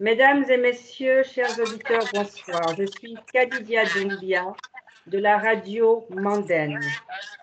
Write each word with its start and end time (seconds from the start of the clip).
Mesdames 0.00 0.44
et 0.48 0.58
messieurs, 0.58 1.24
chers 1.24 1.58
auditeurs, 1.58 2.04
bonsoir. 2.14 2.76
Je 2.76 2.84
suis 2.86 3.16
Kadidia 3.32 3.82
Doumbia 3.84 4.44
de 5.08 5.18
la 5.18 5.38
radio 5.38 6.06
Manden. 6.10 6.78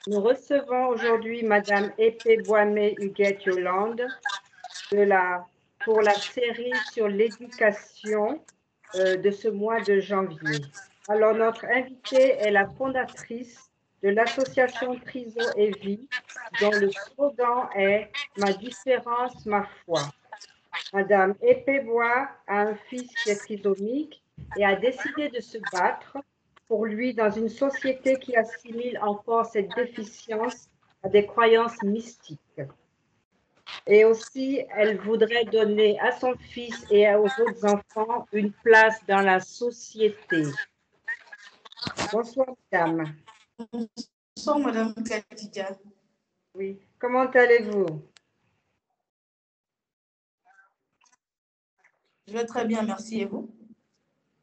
Nous 0.07 0.21
recevons 0.21 0.87
aujourd'hui 0.87 1.43
Madame 1.43 1.91
Épée 1.97 2.37
Boimé 2.37 2.95
Huguette 2.97 3.43
Yolande 3.43 4.07
de 4.93 5.01
la, 5.01 5.45
pour 5.83 6.01
la 6.01 6.13
série 6.13 6.71
sur 6.93 7.09
l'éducation 7.09 8.41
euh, 8.95 9.17
de 9.17 9.31
ce 9.31 9.49
mois 9.49 9.81
de 9.81 9.99
janvier. 9.99 10.61
Alors, 11.09 11.33
notre 11.33 11.65
invitée 11.65 12.37
est 12.37 12.51
la 12.51 12.69
fondatrice 12.69 13.69
de 14.01 14.11
l'association 14.11 14.97
Triso 14.99 15.41
et 15.57 15.71
Vie, 15.81 16.07
dont 16.61 16.71
le 16.71 16.89
slogan 16.89 17.67
est 17.75 18.09
Ma 18.37 18.53
différence, 18.53 19.45
ma 19.45 19.67
foi. 19.83 20.03
Madame 20.93 21.35
Epébois 21.41 22.27
a 22.47 22.61
un 22.61 22.75
fils 22.75 23.13
qui 23.23 23.29
est 23.29 23.37
trisomique 23.37 24.23
et 24.57 24.65
a 24.65 24.75
décidé 24.75 25.29
de 25.29 25.39
se 25.39 25.57
battre 25.71 26.17
pour 26.67 26.85
lui 26.85 27.13
dans 27.13 27.29
une 27.29 27.49
société 27.49 28.15
qui 28.15 28.35
assimile 28.35 28.99
encore 29.01 29.45
cette 29.45 29.73
déficience 29.75 30.69
à 31.03 31.09
des 31.09 31.25
croyances 31.25 31.81
mystiques. 31.83 32.61
Et 33.87 34.05
aussi, 34.05 34.63
elle 34.75 34.97
voudrait 34.97 35.45
donner 35.45 35.99
à 35.99 36.11
son 36.11 36.35
fils 36.37 36.85
et 36.89 37.07
aux 37.15 37.25
autres 37.25 37.65
enfants 37.65 38.27
une 38.31 38.51
place 38.51 38.99
dans 39.07 39.21
la 39.21 39.39
société. 39.39 40.43
Bonsoir, 42.11 42.47
madame. 42.71 43.15
Bonsoir, 44.35 44.59
madame 44.59 44.93
Katidia. 44.95 45.69
Oui. 46.55 46.79
Comment 46.99 47.25
allez-vous? 47.25 48.01
Je 52.27 52.33
vais 52.33 52.45
très 52.45 52.65
bien, 52.65 52.81
merci. 52.81 53.21
Et 53.21 53.25
vous? 53.25 53.49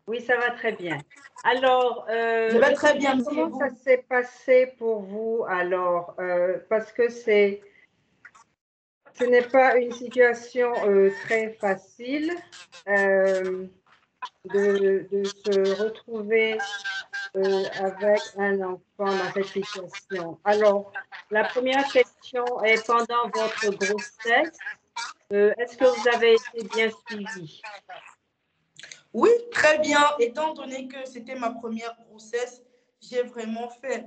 Oui, 0.07 0.21
ça 0.21 0.37
va 0.37 0.51
très 0.51 0.73
bien. 0.73 0.99
Alors, 1.45 2.07
euh, 2.09 2.51
je 2.51 2.59
vais 2.59 2.73
très 2.75 2.95
bien. 2.95 3.23
Comment 3.23 3.59
ça 3.59 3.71
s'est 3.71 4.05
passé 4.09 4.75
pour 4.79 5.01
vous 5.03 5.45
alors 5.49 6.15
euh, 6.19 6.59
Parce 6.69 6.93
que 6.93 7.09
c'est, 7.09 7.63
ce 9.15 9.25
n'est 9.25 9.43
pas 9.43 9.77
une 9.77 9.93
situation 9.93 10.73
euh, 10.87 11.11
très 11.25 11.53
facile 11.55 12.33
de, 12.87 13.71
de, 15.11 15.25
se 15.25 15.83
retrouver 15.83 16.59
avec 17.35 18.21
un 18.39 18.61
enfant 18.61 18.83
dans 18.99 19.33
cette 19.35 19.47
situation. 19.47 20.39
Alors, 20.45 20.93
la 21.31 21.45
première 21.45 21.87
question 21.89 22.45
est 22.65 22.85
pendant 22.87 23.29
votre 23.33 23.71
grossesse, 23.71 24.59
est-ce 25.33 25.77
que 25.77 25.85
vous 25.85 26.09
avez 26.09 26.35
été 26.35 26.69
bien 26.69 26.91
suivi? 27.07 27.63
Oui, 29.13 29.31
très 29.51 29.79
bien. 29.79 30.01
Étant 30.19 30.55
donné 30.55 30.89
que 30.89 31.05
c'était 31.07 31.35
ma 31.35 31.51
première 31.51 31.97
grossesse, 32.09 32.63
j'ai 33.01 33.23
vraiment 33.23 33.69
fait 33.69 34.07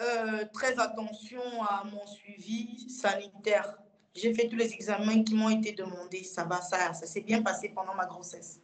euh, 0.00 0.44
très 0.52 0.78
attention 0.78 1.42
à 1.62 1.84
mon 1.84 2.06
suivi 2.06 2.88
sanitaire. 2.88 3.76
J'ai 4.14 4.32
fait 4.32 4.48
tous 4.48 4.56
les 4.56 4.72
examens 4.72 5.22
qui 5.22 5.34
m'ont 5.34 5.50
été 5.50 5.72
demandés. 5.72 6.24
Ça 6.24 6.44
va, 6.44 6.60
ça, 6.60 6.94
ça 6.94 7.06
s'est 7.06 7.20
bien 7.20 7.42
passé 7.42 7.68
pendant 7.68 7.94
ma 7.94 8.06
grossesse. 8.06 8.60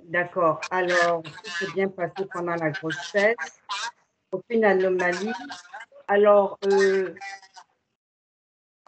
D'accord. 0.00 0.60
Alors, 0.70 1.22
ça 1.44 1.50
s'est 1.58 1.72
bien 1.72 1.88
passé 1.88 2.24
pendant 2.32 2.54
la 2.54 2.70
grossesse. 2.70 3.36
Aucune 4.32 4.64
anomalie. 4.64 5.32
Alors, 6.08 6.58
euh, 6.66 7.14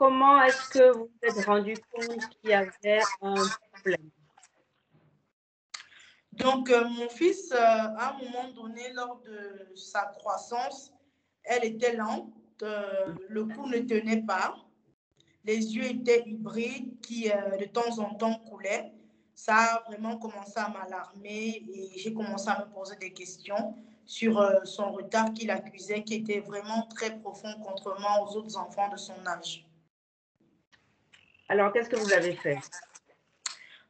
comment 0.00 0.42
est-ce 0.44 0.70
que 0.70 0.96
vous 0.96 1.10
vous 1.12 1.28
êtes 1.28 1.44
rendu 1.44 1.74
compte 1.92 2.26
qu'il 2.30 2.48
y 2.48 2.54
avait 2.54 3.02
un 3.20 3.34
problème? 3.70 4.08
Donc, 6.32 6.70
euh, 6.70 6.88
mon 6.88 7.10
fils, 7.10 7.52
euh, 7.52 7.56
à 7.58 8.14
un 8.14 8.24
moment 8.24 8.48
donné, 8.54 8.90
lors 8.94 9.20
de 9.20 9.76
sa 9.76 10.06
croissance, 10.06 10.94
elle 11.44 11.66
était 11.66 11.96
lente, 11.96 12.32
euh, 12.62 13.14
le 13.28 13.44
cou 13.44 13.68
ne 13.68 13.80
tenait 13.80 14.22
pas, 14.22 14.56
les 15.44 15.76
yeux 15.76 15.84
étaient 15.84 16.22
hybrides 16.24 16.98
qui, 17.02 17.28
de 17.28 17.66
temps 17.66 17.98
en 17.98 18.14
temps, 18.14 18.38
coulaient. 18.48 18.90
Ça 19.34 19.56
a 19.56 19.82
vraiment 19.86 20.16
commencé 20.16 20.54
à 20.56 20.68
m'alarmer 20.70 21.62
et 21.74 21.98
j'ai 21.98 22.14
commencé 22.14 22.48
à 22.48 22.64
me 22.64 22.72
poser 22.72 22.96
des 22.96 23.12
questions 23.12 23.74
sur 24.06 24.42
son 24.64 24.92
retard 24.92 25.32
qu'il 25.34 25.50
accusait, 25.50 26.04
qui 26.04 26.14
était 26.14 26.40
vraiment 26.40 26.86
très 26.94 27.18
profond, 27.18 27.54
contrairement 27.62 28.22
aux 28.24 28.36
autres 28.36 28.56
enfants 28.56 28.90
de 28.90 28.98
son 28.98 29.26
âge. 29.26 29.66
Alors, 31.50 31.72
qu'est-ce 31.72 31.90
que 31.90 31.96
vous 31.96 32.12
avez 32.12 32.34
fait? 32.36 32.58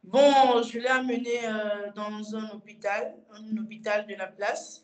Bon, 0.03 0.63
je 0.63 0.79
l'ai 0.79 0.87
amené 0.87 1.45
euh, 1.45 1.91
dans 1.95 2.35
un 2.35 2.49
hôpital, 2.49 3.13
un 3.29 3.55
hôpital 3.55 4.07
de 4.07 4.15
la 4.15 4.25
place. 4.25 4.83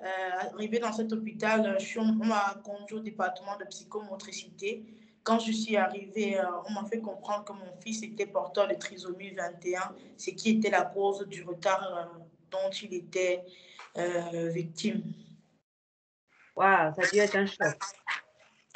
Euh, 0.00 0.06
arrivé 0.54 0.78
dans 0.78 0.92
cet 0.92 1.12
hôpital, 1.12 1.76
je 1.80 1.84
suis, 1.84 1.98
on 1.98 2.12
m'a 2.12 2.60
conduit 2.62 2.94
au 2.94 3.00
département 3.00 3.56
de 3.56 3.64
psychomotricité. 3.64 4.84
Quand 5.24 5.40
je 5.40 5.50
suis 5.50 5.76
arrivée, 5.76 6.38
euh, 6.38 6.44
on 6.68 6.74
m'a 6.74 6.84
fait 6.84 7.00
comprendre 7.00 7.42
que 7.42 7.54
mon 7.54 7.74
fils 7.80 8.04
était 8.04 8.26
porteur 8.26 8.68
de 8.68 8.74
trisomie 8.74 9.34
21, 9.34 9.92
ce 10.16 10.30
qui 10.30 10.50
était 10.50 10.70
la 10.70 10.82
cause 10.82 11.26
du 11.26 11.42
retard 11.42 12.08
dont 12.52 12.70
il 12.70 12.94
était 12.94 13.42
victime. 14.54 15.02
Waouh, 16.54 16.94
ça 16.94 17.02
a 17.02 17.10
dû 17.10 17.18
être 17.18 17.36
un 17.36 17.46
choc. 17.46 17.78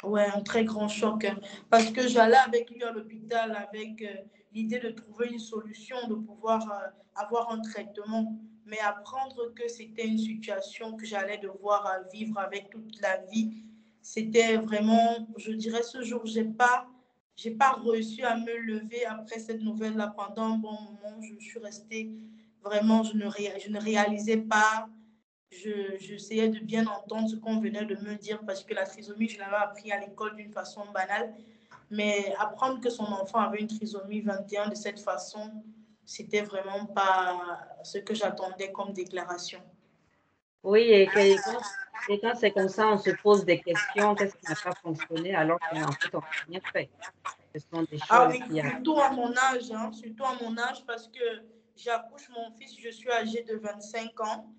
Ouais, 0.03 0.27
un 0.33 0.41
très 0.41 0.63
grand 0.63 0.87
choc. 0.87 1.25
Parce 1.69 1.89
que 1.89 2.07
j'allais 2.07 2.37
avec 2.37 2.69
lui 2.69 2.83
à 2.83 2.91
l'hôpital 2.91 3.55
avec 3.55 4.01
euh, 4.01 4.13
l'idée 4.53 4.79
de 4.79 4.89
trouver 4.91 5.29
une 5.31 5.39
solution, 5.39 5.97
de 6.07 6.15
pouvoir 6.15 6.71
euh, 6.71 6.89
avoir 7.15 7.51
un 7.51 7.59
traitement. 7.61 8.35
Mais 8.65 8.79
apprendre 8.79 9.53
que 9.55 9.67
c'était 9.67 10.05
une 10.05 10.17
situation 10.17 10.95
que 10.97 11.05
j'allais 11.05 11.37
devoir 11.39 11.87
euh, 11.87 12.03
vivre 12.13 12.37
avec 12.37 12.69
toute 12.69 13.01
la 13.01 13.17
vie, 13.31 13.63
c'était 14.01 14.57
vraiment, 14.57 15.27
je 15.37 15.51
dirais, 15.51 15.83
ce 15.83 16.01
jour, 16.01 16.25
je 16.25 16.39
n'ai 16.39 16.45
pas, 16.45 16.87
j'ai 17.35 17.51
pas 17.51 17.71
reçu 17.71 18.23
à 18.23 18.37
me 18.37 18.55
lever 18.57 19.05
après 19.05 19.39
cette 19.39 19.61
nouvelle-là. 19.61 20.13
Pendant 20.15 20.53
un 20.53 20.57
bon 20.57 20.73
moment, 20.73 21.21
je 21.21 21.43
suis 21.43 21.59
restée 21.59 22.11
vraiment, 22.61 23.03
je 23.03 23.17
ne, 23.17 23.29
je 23.63 23.69
ne 23.69 23.81
réalisais 23.81 24.37
pas 24.37 24.89
j'essayais 25.51 26.49
de 26.49 26.59
bien 26.59 26.85
entendre 26.87 27.29
ce 27.29 27.35
qu'on 27.35 27.59
venait 27.59 27.85
de 27.85 27.95
me 27.95 28.15
dire 28.15 28.39
parce 28.45 28.63
que 28.63 28.73
la 28.73 28.85
trisomie, 28.85 29.29
je 29.29 29.39
l'avais 29.39 29.55
appris 29.55 29.91
à 29.91 29.99
l'école 29.99 30.35
d'une 30.35 30.51
façon 30.51 30.83
banale. 30.93 31.33
Mais 31.89 32.33
apprendre 32.37 32.81
que 32.81 32.89
son 32.89 33.05
enfant 33.05 33.39
avait 33.39 33.59
une 33.59 33.67
trisomie 33.67 34.21
21 34.21 34.69
de 34.69 34.75
cette 34.75 34.99
façon, 34.99 35.51
c'était 36.05 36.41
vraiment 36.41 36.85
pas 36.85 37.59
ce 37.83 37.97
que 37.99 38.13
j'attendais 38.13 38.71
comme 38.71 38.91
déclaration. 38.91 39.61
Oui, 40.63 40.81
et, 40.81 41.07
quand, 41.07 42.35
c'est 42.35 42.51
comme 42.51 42.67
ça, 42.67 42.87
on 42.89 42.97
se 42.97 43.11
pose 43.11 43.45
des 43.45 43.59
questions, 43.61 44.15
qu'est-ce 44.15 44.35
qui 44.35 44.47
n'a 44.49 44.55
pas 44.55 44.75
fonctionné 44.81 45.33
alors 45.33 45.59
qu'en 45.59 45.91
fait, 45.91 46.13
on 46.13 46.19
n'a 46.19 46.27
rien 46.49 46.59
fait. 46.73 46.89
Ce 47.55 47.61
sont 47.71 47.83
des 47.83 47.99
ah 48.09 48.29
ah 48.29 48.31
surtout 48.31 48.99
à 48.99 49.11
mon 49.11 49.31
âge, 49.31 49.71
hein, 49.71 49.91
surtout 49.93 50.25
à 50.25 50.35
mon 50.41 50.57
âge 50.57 50.83
parce 50.85 51.07
que 51.07 51.43
j'accouche 51.75 52.29
mon 52.29 52.51
fils, 52.57 52.75
je 52.77 52.89
suis 52.89 53.09
âgée 53.09 53.43
de 53.43 53.55
25 53.55 54.19
ans. 54.21 54.49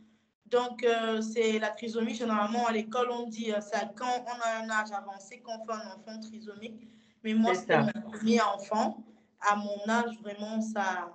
Donc, 0.50 0.82
euh, 0.82 1.20
c'est 1.20 1.59
la 1.59 1.70
trisomie. 1.70 2.14
Généralement, 2.14 2.66
à 2.66 2.72
l'école, 2.72 3.10
on 3.10 3.26
dit 3.26 3.53
euh, 3.53 3.60
c'est 3.60 3.94
quand 3.94 4.25
on 4.26 4.41
a 4.41 4.64
un 4.64 4.70
âge 4.70 4.92
avancé 4.92 5.41
qu'on 5.41 5.64
fait 5.64 5.72
un 5.72 5.97
enfant 5.97 6.19
trisomique. 6.20 6.88
Mais 7.22 7.34
moi, 7.34 7.54
c'était 7.54 7.81
mon 7.81 8.10
premier 8.10 8.41
enfant. 8.41 9.04
À 9.41 9.56
mon 9.56 9.88
âge, 9.88 10.19
vraiment, 10.22 10.60
ça, 10.60 11.10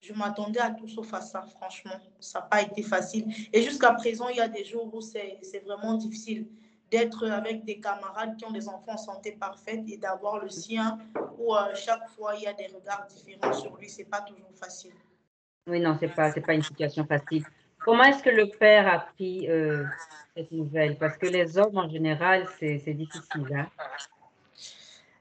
je 0.00 0.12
m'attendais 0.12 0.60
à 0.60 0.70
tout 0.70 0.88
sauf 0.88 1.12
à 1.12 1.20
ça, 1.20 1.42
franchement. 1.42 2.00
Ça 2.20 2.40
n'a 2.40 2.46
pas 2.46 2.62
été 2.62 2.82
facile. 2.82 3.26
Et 3.52 3.62
jusqu'à 3.62 3.92
présent, 3.92 4.28
il 4.28 4.36
y 4.36 4.40
a 4.40 4.48
des 4.48 4.64
jours 4.64 4.92
où 4.94 5.00
c'est 5.00 5.62
vraiment 5.64 5.94
difficile 5.94 6.48
d'être 6.90 7.26
avec 7.28 7.64
des 7.64 7.80
camarades 7.80 8.36
qui 8.36 8.44
ont 8.44 8.52
des 8.52 8.68
enfants 8.68 8.92
en 8.92 8.96
santé 8.96 9.32
parfaite 9.32 9.82
et 9.88 9.96
d'avoir 9.96 10.38
le 10.38 10.48
sien 10.48 10.98
où 11.38 11.54
euh, 11.54 11.74
chaque 11.74 12.08
fois, 12.10 12.34
il 12.36 12.42
y 12.42 12.46
a 12.46 12.52
des 12.52 12.66
regards 12.66 13.06
différents 13.08 13.52
sur 13.52 13.76
lui. 13.76 13.88
Ce 13.88 13.98
n'est 13.98 14.04
pas 14.04 14.20
toujours 14.20 14.52
facile. 14.54 14.92
Oui, 15.66 15.80
non, 15.80 15.96
ce 15.98 16.04
n'est 16.04 16.12
pas, 16.12 16.30
pas 16.32 16.54
une 16.54 16.62
situation 16.62 17.04
facile. 17.04 17.44
Comment 17.84 18.04
est-ce 18.04 18.22
que 18.22 18.30
le 18.30 18.48
père 18.48 18.88
a 18.88 19.00
pris 19.00 19.46
euh, 19.50 19.84
cette 20.34 20.50
nouvelle? 20.52 20.96
Parce 20.96 21.18
que 21.18 21.26
les 21.26 21.58
hommes, 21.58 21.76
en 21.76 21.88
général, 21.88 22.48
c'est 22.58 22.78
difficile. 22.94 23.46
Hein? 23.54 23.68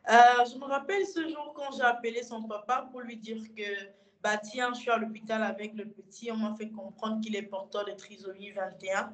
Euh, 0.10 0.46
je 0.50 0.58
me 0.58 0.64
rappelle 0.64 1.06
ce 1.06 1.28
jour 1.28 1.54
quand 1.56 1.76
j'ai 1.76 1.84
appelé 1.84 2.24
son 2.24 2.44
papa 2.44 2.88
pour 2.90 3.02
lui 3.02 3.18
dire 3.18 3.42
que, 3.56 3.88
bah 4.22 4.38
tiens, 4.38 4.72
je 4.74 4.80
suis 4.80 4.92
à 4.92 4.98
l'hôpital 4.98 5.44
avec 5.44 5.74
le 5.74 5.86
petit, 5.86 6.32
on 6.32 6.38
m'a 6.38 6.56
fait 6.56 6.70
comprendre 6.70 7.20
qu'il 7.20 7.36
est 7.36 7.42
porteur 7.42 7.84
de 7.84 7.92
trisomie 7.92 8.52
21. 8.52 9.12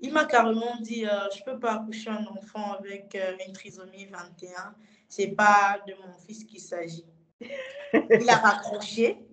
Il 0.00 0.12
m'a 0.12 0.24
carrément 0.24 0.76
dit, 0.80 1.06
euh, 1.06 1.10
je 1.32 1.40
ne 1.40 1.44
peux 1.44 1.60
pas 1.60 1.74
accoucher 1.74 2.10
un 2.10 2.26
enfant 2.26 2.72
avec 2.72 3.16
une 3.46 3.52
trisomie 3.52 4.06
21. 4.06 4.74
Ce 5.08 5.22
n'est 5.22 5.28
pas 5.28 5.78
de 5.86 5.94
mon 5.94 6.12
fils 6.26 6.42
qu'il 6.42 6.60
s'agit. 6.60 7.06
Il 7.40 8.28
a 8.28 8.36
raccroché. 8.36 9.29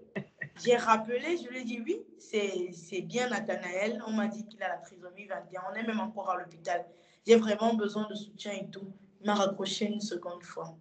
J'ai 0.64 0.76
rappelé, 0.76 1.38
je 1.38 1.48
lui 1.50 1.60
ai 1.60 1.64
dit 1.64 1.82
oui, 1.86 2.02
c'est 2.20 3.02
bien 3.02 3.30
Nathanaël. 3.30 4.02
On 4.08 4.12
m'a 4.12 4.28
dit 4.28 4.46
qu'il 4.48 4.62
a 4.64 4.70
la 4.70 4.78
trisomie 4.78 5.26
21. 5.26 5.62
On 5.72 5.76
est 5.76 5.84
même 5.84 6.00
encore 6.00 6.30
à 6.32 6.38
l'hôpital. 6.38 6.86
J'ai 7.26 7.36
vraiment 7.36 7.74
besoin 7.76 8.08
de 8.10 8.16
soutien 8.16 8.54
et 8.54 8.68
tout. 8.70 8.92
Il 9.22 9.28
m'a 9.28 9.36
raccroché 9.36 9.86
une 9.86 10.02
seconde 10.02 10.44
fois. 10.44 10.76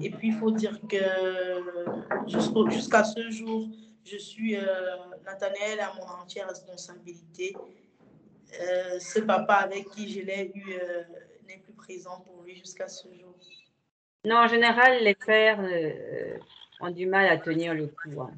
Et 0.00 0.10
puis, 0.10 0.28
il 0.28 0.34
faut 0.34 0.50
dire 0.50 0.78
que 0.88 0.96
jusqu'à 2.70 3.04
ce 3.04 3.30
jour, 3.30 3.68
je 4.04 4.16
suis 4.16 4.56
euh, 4.56 4.62
Nathanaël 5.24 5.80
à 5.80 5.92
mon 5.94 6.04
entière 6.22 6.48
responsabilité. 6.48 7.54
Euh, 8.60 8.98
ce 8.98 9.20
papa 9.20 9.54
avec 9.54 9.90
qui 9.90 10.08
je 10.08 10.20
l'ai 10.20 10.50
eu 10.54 10.72
euh, 10.72 11.02
n'est 11.46 11.58
plus 11.58 11.74
présent 11.74 12.20
pour 12.20 12.42
lui 12.42 12.56
jusqu'à 12.56 12.88
ce 12.88 13.06
jour. 13.08 13.34
Non, 14.24 14.36
en 14.38 14.48
général, 14.48 15.02
les 15.02 15.14
pères 15.14 15.60
ont 16.80 16.90
du 16.90 17.06
mal 17.06 17.26
à 17.26 17.36
tenir 17.36 17.74
le 17.74 17.88
coup. 17.88 18.22
hein. 18.22 18.30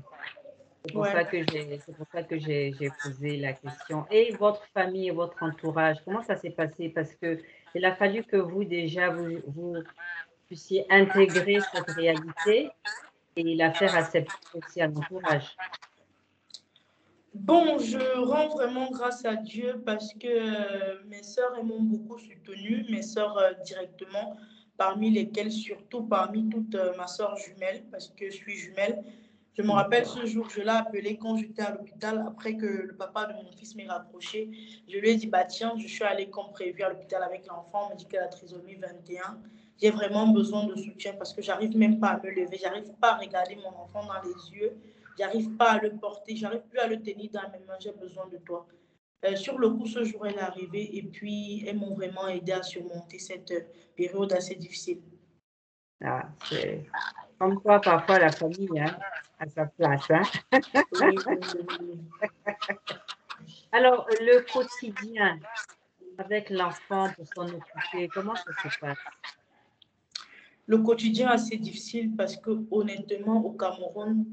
C'est 0.90 0.94
pour, 0.94 1.02
Ouais. 1.02 1.12
ça 1.12 1.24
que 1.24 1.38
j'ai- 1.52 1.78
c'est 1.86 1.94
pour 1.96 2.06
ça 2.12 2.22
que 2.24 2.36
j'ai 2.36 2.72
j'ai 2.78 2.90
posé 3.02 3.36
la 3.36 3.52
question. 3.52 4.06
Et 4.10 4.32
votre 4.32 4.64
famille 4.74 5.06
et 5.08 5.12
votre 5.12 5.40
entourage, 5.40 5.98
comment 6.04 6.22
ça 6.22 6.36
s'est 6.36 6.50
passé? 6.50 6.88
Parce 6.88 7.14
que 7.14 7.38
il 7.76 7.84
a 7.84 7.94
fallu 7.94 8.24
que 8.24 8.36
vous, 8.36 8.64
déjà, 8.64 9.10
vous, 9.10 9.38
vous 9.46 9.76
puissiez 10.48 10.84
intégrer 10.90 11.60
cette 11.72 11.90
réalité 11.90 12.70
et 13.36 13.54
la 13.54 13.70
faire 13.72 13.94
accepter 13.94 14.32
aussi 14.54 14.80
à 14.80 14.88
l'entourage. 14.88 15.56
Bon, 17.32 17.78
je 17.78 18.18
rends 18.26 18.48
vraiment 18.48 18.90
grâce 18.90 19.24
à 19.24 19.36
Dieu 19.36 19.80
parce 19.86 20.12
que 20.14 20.26
euh, 20.26 21.02
mes 21.06 21.22
sœurs 21.22 21.62
m'ont 21.62 21.80
beaucoup 21.82 22.18
soutenue, 22.18 22.84
mes 22.90 23.02
sœurs 23.02 23.38
euh, 23.38 23.52
directement, 23.64 24.36
parmi 24.76 25.10
lesquelles 25.12 25.52
surtout 25.52 26.02
parmi 26.02 26.48
toutes 26.48 26.74
euh, 26.74 26.96
ma 26.96 27.06
sœur 27.06 27.36
jumelle, 27.36 27.84
parce 27.92 28.08
que 28.08 28.26
je 28.26 28.36
suis 28.36 28.56
jumelle. 28.56 29.04
Je 29.60 29.66
me 29.66 29.72
rappelle 29.72 30.06
ce 30.06 30.24
jour, 30.24 30.48
je 30.48 30.62
l'ai 30.62 30.70
appelé 30.70 31.18
quand 31.18 31.36
j'étais 31.36 31.60
à 31.60 31.72
l'hôpital, 31.72 32.24
après 32.26 32.56
que 32.56 32.64
le 32.64 32.96
papa 32.96 33.26
de 33.26 33.34
mon 33.34 33.44
fils 33.52 33.74
m'ait 33.74 33.86
rapproché. 33.86 34.48
Je 34.88 34.96
lui 34.96 35.10
ai 35.10 35.16
dit, 35.16 35.26
bah 35.26 35.44
tiens, 35.44 35.74
je 35.76 35.86
suis 35.86 36.02
allée 36.02 36.30
comme 36.30 36.50
prévu 36.50 36.82
à 36.82 36.88
l'hôpital 36.88 37.22
avec 37.22 37.46
l'enfant, 37.46 37.88
on 37.88 37.90
me 37.90 37.98
dit 37.98 38.06
qu'elle 38.06 38.22
a 38.22 38.28
trisomie 38.28 38.76
21. 38.76 39.38
J'ai 39.78 39.90
vraiment 39.90 40.28
besoin 40.28 40.64
de 40.64 40.74
soutien 40.76 41.12
parce 41.12 41.34
que 41.34 41.42
j'arrive 41.42 41.76
même 41.76 42.00
pas 42.00 42.08
à 42.08 42.22
me 42.22 42.30
lever, 42.30 42.56
j'arrive 42.58 42.90
pas 43.02 43.12
à 43.12 43.18
regarder 43.18 43.56
mon 43.56 43.68
enfant 43.78 44.02
dans 44.06 44.22
les 44.26 44.58
yeux. 44.58 44.72
J'arrive 45.18 45.54
pas 45.58 45.72
à 45.72 45.78
le 45.78 45.90
porter, 45.90 46.36
j'arrive 46.36 46.62
plus 46.62 46.78
à 46.78 46.86
le 46.86 46.98
tenir 46.98 47.30
dans 47.30 47.42
mes 47.52 47.62
mains, 47.66 47.76
j'ai 47.80 47.92
besoin 47.92 48.28
de 48.28 48.38
toi. 48.38 48.66
Euh, 49.26 49.36
sur 49.36 49.58
le 49.58 49.68
coup, 49.68 49.84
ce 49.84 50.04
jour, 50.04 50.26
elle 50.26 50.36
est 50.36 50.38
arrivée 50.38 50.96
et 50.96 51.02
puis 51.02 51.66
elles 51.68 51.76
m'ont 51.76 51.92
vraiment 51.92 52.28
aidé 52.28 52.52
à 52.52 52.62
surmonter 52.62 53.18
cette 53.18 53.50
euh, 53.50 53.60
période 53.94 54.32
assez 54.32 54.54
difficile. 54.54 55.02
Ah, 56.02 56.28
c'est 56.48 56.86
comme 57.38 57.60
quoi, 57.60 57.80
parfois, 57.80 58.18
la 58.18 58.32
famille 58.32 58.68
hein, 58.78 58.96
a 59.38 59.48
sa 59.48 59.66
place. 59.66 60.10
hein. 60.10 60.22
Alors, 63.72 64.06
le 64.20 64.40
quotidien 64.52 65.38
avec 66.18 66.50
l'enfant 66.50 67.10
pour 67.16 67.26
s'en 67.34 67.48
occuper, 67.48 68.08
comment 68.08 68.34
ça 68.34 68.52
se 68.70 68.78
passe? 68.78 68.98
Le 70.66 70.78
quotidien 70.78 71.30
est 71.30 71.34
assez 71.34 71.56
difficile 71.56 72.14
parce 72.16 72.36
que 72.36 72.62
honnêtement, 72.70 73.44
au 73.44 73.52
Cameroun, 73.52 74.26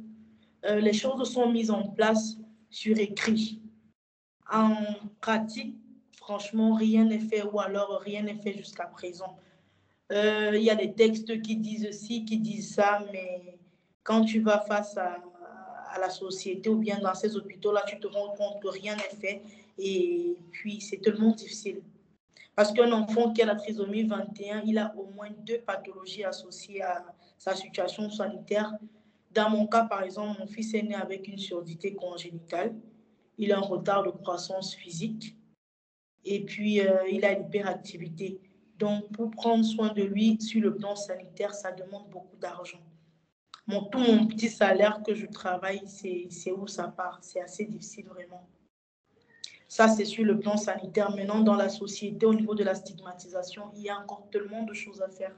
euh, 0.66 0.80
les 0.80 0.94
choses 0.94 1.32
sont 1.32 1.52
mises 1.52 1.72
en 1.72 1.88
place 1.90 2.38
sur 2.70 2.98
écrit. 2.98 3.62
En 4.52 4.76
pratique, 5.22 5.78
franchement, 6.18 6.76
rien 6.76 7.06
n'est 7.06 7.20
fait 7.20 7.44
ou 7.44 7.60
alors 7.60 8.02
rien 8.02 8.22
n'est 8.24 8.36
fait 8.42 8.54
jusqu'à 8.54 8.86
présent. 8.86 9.40
Euh, 10.12 10.52
Il 10.56 10.64
y 10.64 10.70
a 10.70 10.76
des 10.76 10.94
textes 10.94 11.42
qui 11.42 11.58
disent 11.58 11.92
ci, 11.92 12.26
qui 12.26 12.38
disent 12.38 12.76
ça, 12.76 13.04
mais 13.12 13.58
quand 14.04 14.24
tu 14.24 14.42
vas 14.42 14.60
face 14.60 14.98
à, 14.98 15.18
la 16.00 16.10
société 16.12 16.70
ou 16.70 16.78
bien 16.78 17.00
dans 17.00 17.16
ces 17.16 17.36
hôpitaux-là, 17.36 17.84
tu 17.88 18.00
te 18.00 18.06
rends 18.06 18.36
compte 18.36 18.62
que 18.62 18.68
rien 18.68 18.96
n'est 18.96 19.18
fait 19.20 19.42
et 19.80 20.38
puis 20.52 20.80
c'est 20.80 20.98
tellement 20.98 21.32
difficile. 21.32 21.82
Parce 22.56 22.72
qu'un 22.72 22.92
enfant 22.92 23.34
qui 23.34 23.42
a 23.42 23.46
la 23.46 23.56
trisomie 23.56 24.04
21, 24.04 24.62
il 24.66 24.78
a 24.78 24.94
au 24.96 25.08
moins 25.08 25.30
deux 25.46 25.60
pathologies 25.60 26.24
associées 26.24 26.84
à 26.84 27.04
sa 27.40 27.56
situation 27.56 28.12
sanitaire. 28.12 28.72
Dans 29.32 29.50
mon 29.50 29.66
cas, 29.66 29.86
par 29.86 30.04
exemple, 30.04 30.40
mon 30.40 30.46
fils 30.46 30.76
est 30.76 30.84
né 30.84 30.94
avec 30.94 31.28
une 31.28 31.40
surdité 31.40 31.96
congénitale. 31.96 32.76
Il 33.40 33.52
a 33.52 33.58
un 33.58 33.62
retard 33.62 34.04
de 34.04 34.12
croissance 34.12 34.76
physique 34.76 35.36
et 36.26 36.44
puis 36.46 36.82
euh, 36.82 37.08
il 37.10 37.26
a 37.26 37.34
l'hyperactivité. 37.34 38.40
Donc, 38.78 39.12
pour 39.12 39.32
prendre 39.32 39.66
soin 39.66 39.94
de 39.94 40.04
lui 40.04 40.40
sur 40.42 40.62
le 40.62 40.76
plan 40.76 40.96
sanitaire, 40.96 41.54
ça 41.54 41.72
demande 41.72 42.10
beaucoup 42.10 42.38
d'argent. 42.38 42.80
Mon, 43.66 43.84
tout 43.84 44.00
mon 44.00 44.28
petit 44.28 44.50
salaire 44.50 45.02
que 45.06 45.14
je 45.14 45.26
travaille, 45.26 45.82
c'est 45.86 46.28
c'est 46.30 46.52
où 46.52 46.68
ça 46.68 46.88
part? 46.88 47.20
C'est 47.22 47.42
assez 47.42 47.66
difficile 47.66 48.06
vraiment. 48.08 48.48
Ça, 49.68 49.90
c'est 49.90 50.06
sur 50.06 50.24
le 50.24 50.40
plan 50.40 50.56
sanitaire. 50.56 51.14
Maintenant, 51.14 51.42
dans 51.42 51.56
la 51.56 51.68
société, 51.68 52.26
au 52.26 52.34
niveau 52.34 52.56
de 52.56 52.64
la 52.64 52.76
stigmatisation, 52.76 53.64
il 53.76 53.82
y 53.82 53.90
a 53.90 54.00
encore 54.00 54.30
tellement 54.32 54.64
de 54.64 54.74
choses 54.74 55.02
à 55.02 55.10
faire. 55.10 55.36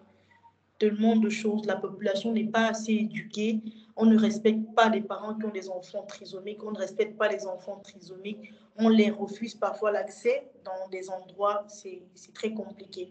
Tellement 0.80 1.18
de 1.18 1.30
choses. 1.30 1.66
La 1.66 1.76
population 1.76 2.31
n'est 2.31 2.48
pas 2.48 2.70
assez 2.70 2.94
éduquée. 2.94 3.60
On 3.96 4.06
ne 4.06 4.18
respecte 4.18 4.74
pas 4.74 4.90
les 4.90 5.02
parents 5.02 5.36
qui 5.36 5.46
ont 5.46 5.52
des 5.52 5.70
enfants 5.70 6.04
trisomiques. 6.04 6.64
On 6.64 6.72
ne 6.72 6.78
respecte 6.78 7.18
pas 7.18 7.28
les 7.28 7.46
enfants 7.46 7.80
trisomiques. 7.84 8.54
On 8.78 8.88
les 8.88 9.12
refuse 9.12 9.56
parfois 9.56 9.92
l'accès 9.92 10.50
dans 10.64 10.88
des 10.90 11.10
endroits. 11.10 11.66
C'est 11.68 12.02
très 12.34 12.54
compliqué. 12.54 13.10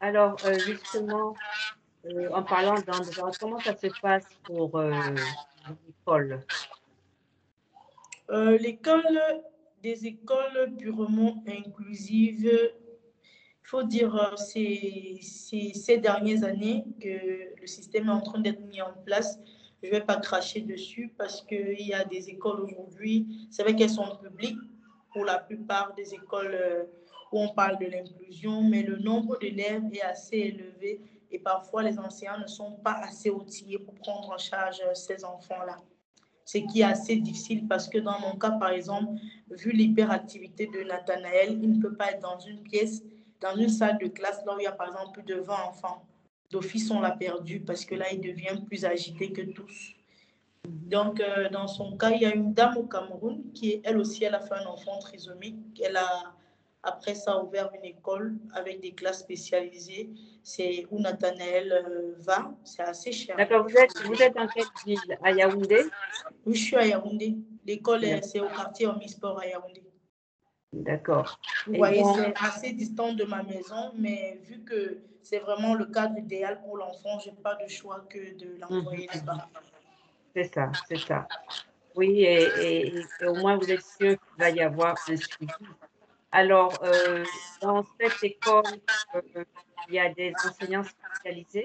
Alors, 0.00 0.36
euh, 0.46 0.58
justement, 0.58 1.34
euh, 2.06 2.30
en 2.32 2.42
parlant 2.42 2.80
d'endroits, 2.80 3.30
comment 3.38 3.60
ça 3.60 3.76
se 3.76 3.88
passe 4.00 4.26
pour 4.44 4.78
euh, 4.78 4.92
l'école? 5.86 6.40
Euh, 8.30 8.58
L'école, 8.58 9.20
des 9.82 10.06
écoles 10.06 10.74
purement 10.78 11.42
inclusives, 11.46 12.50
faut 13.66 13.82
dire, 13.82 14.14
euh, 14.14 14.36
c'est 14.36 15.20
ces 15.74 15.98
dernières 15.98 16.44
années 16.44 16.84
que 17.00 17.60
le 17.60 17.66
système 17.66 18.06
est 18.06 18.12
en 18.12 18.20
train 18.20 18.38
d'être 18.38 18.60
mis 18.60 18.80
en 18.80 18.92
place. 19.04 19.40
Je 19.82 19.88
ne 19.88 19.92
vais 19.92 20.00
pas 20.04 20.16
cracher 20.16 20.60
dessus 20.60 21.12
parce 21.18 21.42
qu'il 21.42 21.82
y 21.82 21.92
a 21.92 22.04
des 22.04 22.28
écoles 22.30 22.60
aujourd'hui, 22.60 23.48
c'est 23.50 23.62
vrai 23.62 23.74
qu'elles 23.74 23.90
sont 23.90 24.16
publiques 24.22 24.58
pour 25.12 25.24
la 25.24 25.38
plupart 25.38 25.94
des 25.94 26.14
écoles 26.14 26.54
euh, 26.54 26.84
où 27.32 27.40
on 27.40 27.48
parle 27.54 27.78
de 27.78 27.86
l'inclusion, 27.86 28.62
mais 28.62 28.82
le 28.82 28.98
nombre 28.98 29.36
d'élèves 29.38 29.82
est 29.92 30.02
assez 30.02 30.36
élevé 30.36 31.00
et 31.32 31.38
parfois 31.40 31.82
les 31.82 31.98
enseignants 31.98 32.38
ne 32.38 32.46
sont 32.46 32.76
pas 32.84 33.00
assez 33.02 33.30
outillés 33.30 33.78
pour 33.78 33.94
prendre 33.94 34.30
en 34.30 34.38
charge 34.38 34.80
euh, 34.80 34.94
ces 34.94 35.24
enfants-là 35.24 35.76
ce 36.46 36.58
qui 36.58 36.80
est 36.80 36.84
assez 36.84 37.16
difficile 37.16 37.66
parce 37.66 37.88
que 37.88 37.98
dans 37.98 38.20
mon 38.20 38.36
cas, 38.36 38.52
par 38.52 38.70
exemple, 38.70 39.14
vu 39.50 39.72
l'hyperactivité 39.72 40.68
de 40.68 40.84
Nathanaël, 40.84 41.58
il 41.60 41.72
ne 41.72 41.82
peut 41.82 41.94
pas 41.94 42.12
être 42.12 42.20
dans 42.20 42.38
une 42.38 42.62
pièce, 42.62 43.02
dans 43.40 43.54
une 43.56 43.68
salle 43.68 43.98
de 43.98 44.08
classe, 44.08 44.44
là 44.46 44.54
où 44.54 44.60
il 44.60 44.64
y 44.64 44.66
a 44.66 44.72
par 44.72 44.88
exemple 44.88 45.12
plus 45.12 45.22
de 45.22 45.40
20 45.40 45.54
enfants. 45.68 46.04
D'office, 46.50 46.90
on 46.90 47.00
l'a 47.00 47.10
perdu 47.10 47.60
parce 47.60 47.84
que 47.84 47.94
là, 47.94 48.06
il 48.12 48.20
devient 48.20 48.60
plus 48.66 48.84
agité 48.84 49.32
que 49.32 49.42
tous. 49.42 49.94
Donc, 50.64 51.20
euh, 51.20 51.48
dans 51.48 51.66
son 51.68 51.96
cas, 51.96 52.10
il 52.10 52.22
y 52.22 52.26
a 52.26 52.34
une 52.34 52.52
dame 52.54 52.76
au 52.76 52.84
Cameroun 52.84 53.42
qui, 53.52 53.80
elle 53.84 53.98
aussi, 53.98 54.24
elle 54.24 54.34
a 54.34 54.40
fait 54.40 54.54
un 54.54 54.66
enfant 54.66 54.98
trisomique. 54.98 55.56
Elle 55.84 55.96
a, 55.96 56.34
après 56.82 57.14
ça, 57.14 57.42
ouvert 57.42 57.70
une 57.74 57.84
école 57.84 58.36
avec 58.54 58.80
des 58.80 58.92
classes 58.92 59.20
spécialisées. 59.20 60.10
C'est 60.42 60.86
où 60.90 61.00
Nathanaël 61.00 61.72
euh, 61.72 62.14
va. 62.18 62.52
C'est 62.64 62.82
assez 62.82 63.10
cher. 63.12 63.36
D'accord, 63.36 63.64
vous 63.68 63.76
êtes, 63.76 64.00
vous 64.04 64.22
êtes 64.22 64.34
dans 64.34 64.46
quelle 64.46 64.64
ville? 64.84 65.18
À 65.22 65.32
Yaoundé? 65.32 65.84
Oui, 66.44 66.54
je 66.54 66.64
suis 66.64 66.76
à 66.76 66.86
Yaoundé. 66.86 67.36
L'école, 67.66 68.04
est- 68.04 68.22
c'est 68.22 68.40
au 68.40 68.48
quartier 68.48 68.86
Omnisport 68.86 69.38
à 69.40 69.46
Yaoundé. 69.46 69.82
D'accord. 70.72 71.38
Vous 71.66 71.74
voyez, 71.74 72.02
bon- 72.02 72.14
c'est 72.14 72.34
assez 72.40 72.72
distant 72.72 73.12
de 73.14 73.24
ma 73.24 73.42
maison, 73.42 73.92
mais 73.96 74.38
vu 74.42 74.60
que 74.62 74.98
c'est 75.22 75.38
vraiment 75.38 75.74
le 75.74 75.86
cadre 75.86 76.18
idéal 76.18 76.60
pour 76.62 76.76
l'enfant, 76.76 77.18
je 77.18 77.30
n'ai 77.30 77.36
pas 77.36 77.54
de 77.56 77.66
choix 77.68 78.00
que 78.08 78.34
de 78.36 78.58
l'envoyer 78.60 79.08
Mhm. 79.14 79.20
là-bas. 79.26 79.48
C'est 80.34 80.52
ça, 80.54 80.70
c'est 80.88 80.98
ça. 80.98 81.26
Oui, 81.94 82.20
et, 82.20 82.42
et- 82.44 82.98
et 83.20 83.26
au 83.26 83.34
moins 83.36 83.56
vous 83.56 83.70
êtes 83.70 83.82
sûr 83.84 84.10
qu'il 84.18 84.38
va 84.38 84.50
y 84.50 84.60
avoir 84.60 84.96
un 85.08 85.16
suivi. 85.16 85.46
Alors, 86.30 86.78
euh, 86.84 87.24
dans 87.62 87.82
cette 87.98 88.22
école, 88.22 88.64
euh, 89.14 89.44
il 89.88 89.94
y 89.94 89.98
a 89.98 90.12
des 90.12 90.34
enseignants 90.44 90.84
spécialisés? 90.84 91.64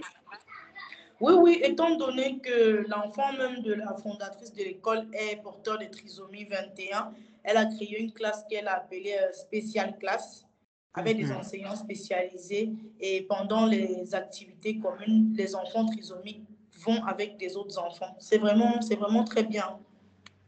Oui, 1.20 1.34
oui, 1.34 1.60
étant 1.64 1.96
donné 1.98 2.40
que 2.40 2.86
l'enfant 2.88 3.34
même 3.34 3.62
de 3.62 3.74
la 3.74 3.94
fondatrice 3.94 4.54
de 4.54 4.64
l'école 4.64 5.08
est 5.14 5.36
porteur 5.44 5.78
de 5.78 5.86
trisomie 5.86 6.46
21, 6.46 7.14
elle 7.44 7.58
a 7.58 7.66
créé 7.66 8.00
une 8.00 8.12
classe 8.14 8.46
qu'elle 8.50 8.68
a 8.68 8.76
appelée 8.78 9.16
euh, 9.22 9.32
spéciale 9.34 9.98
classe 9.98 10.46
avec 10.94 11.18
des 11.18 11.26
Mhm. 11.26 11.38
enseignants 11.38 11.76
spécialisés 11.76 12.72
et 13.00 13.22
pendant 13.24 13.66
les 13.66 14.14
activités 14.14 14.78
communes, 14.80 15.34
les 15.38 15.56
enfants 15.56 15.86
trisomiques 15.86 16.44
vont 16.86 17.04
avec 17.06 17.38
des 17.38 17.56
autres 17.56 17.80
enfants. 17.80 18.16
C'est 18.20 18.38
vraiment, 18.38 18.82
c'est 18.82 18.96
vraiment 18.98 19.24
très 19.24 19.44
bien. 19.44 19.80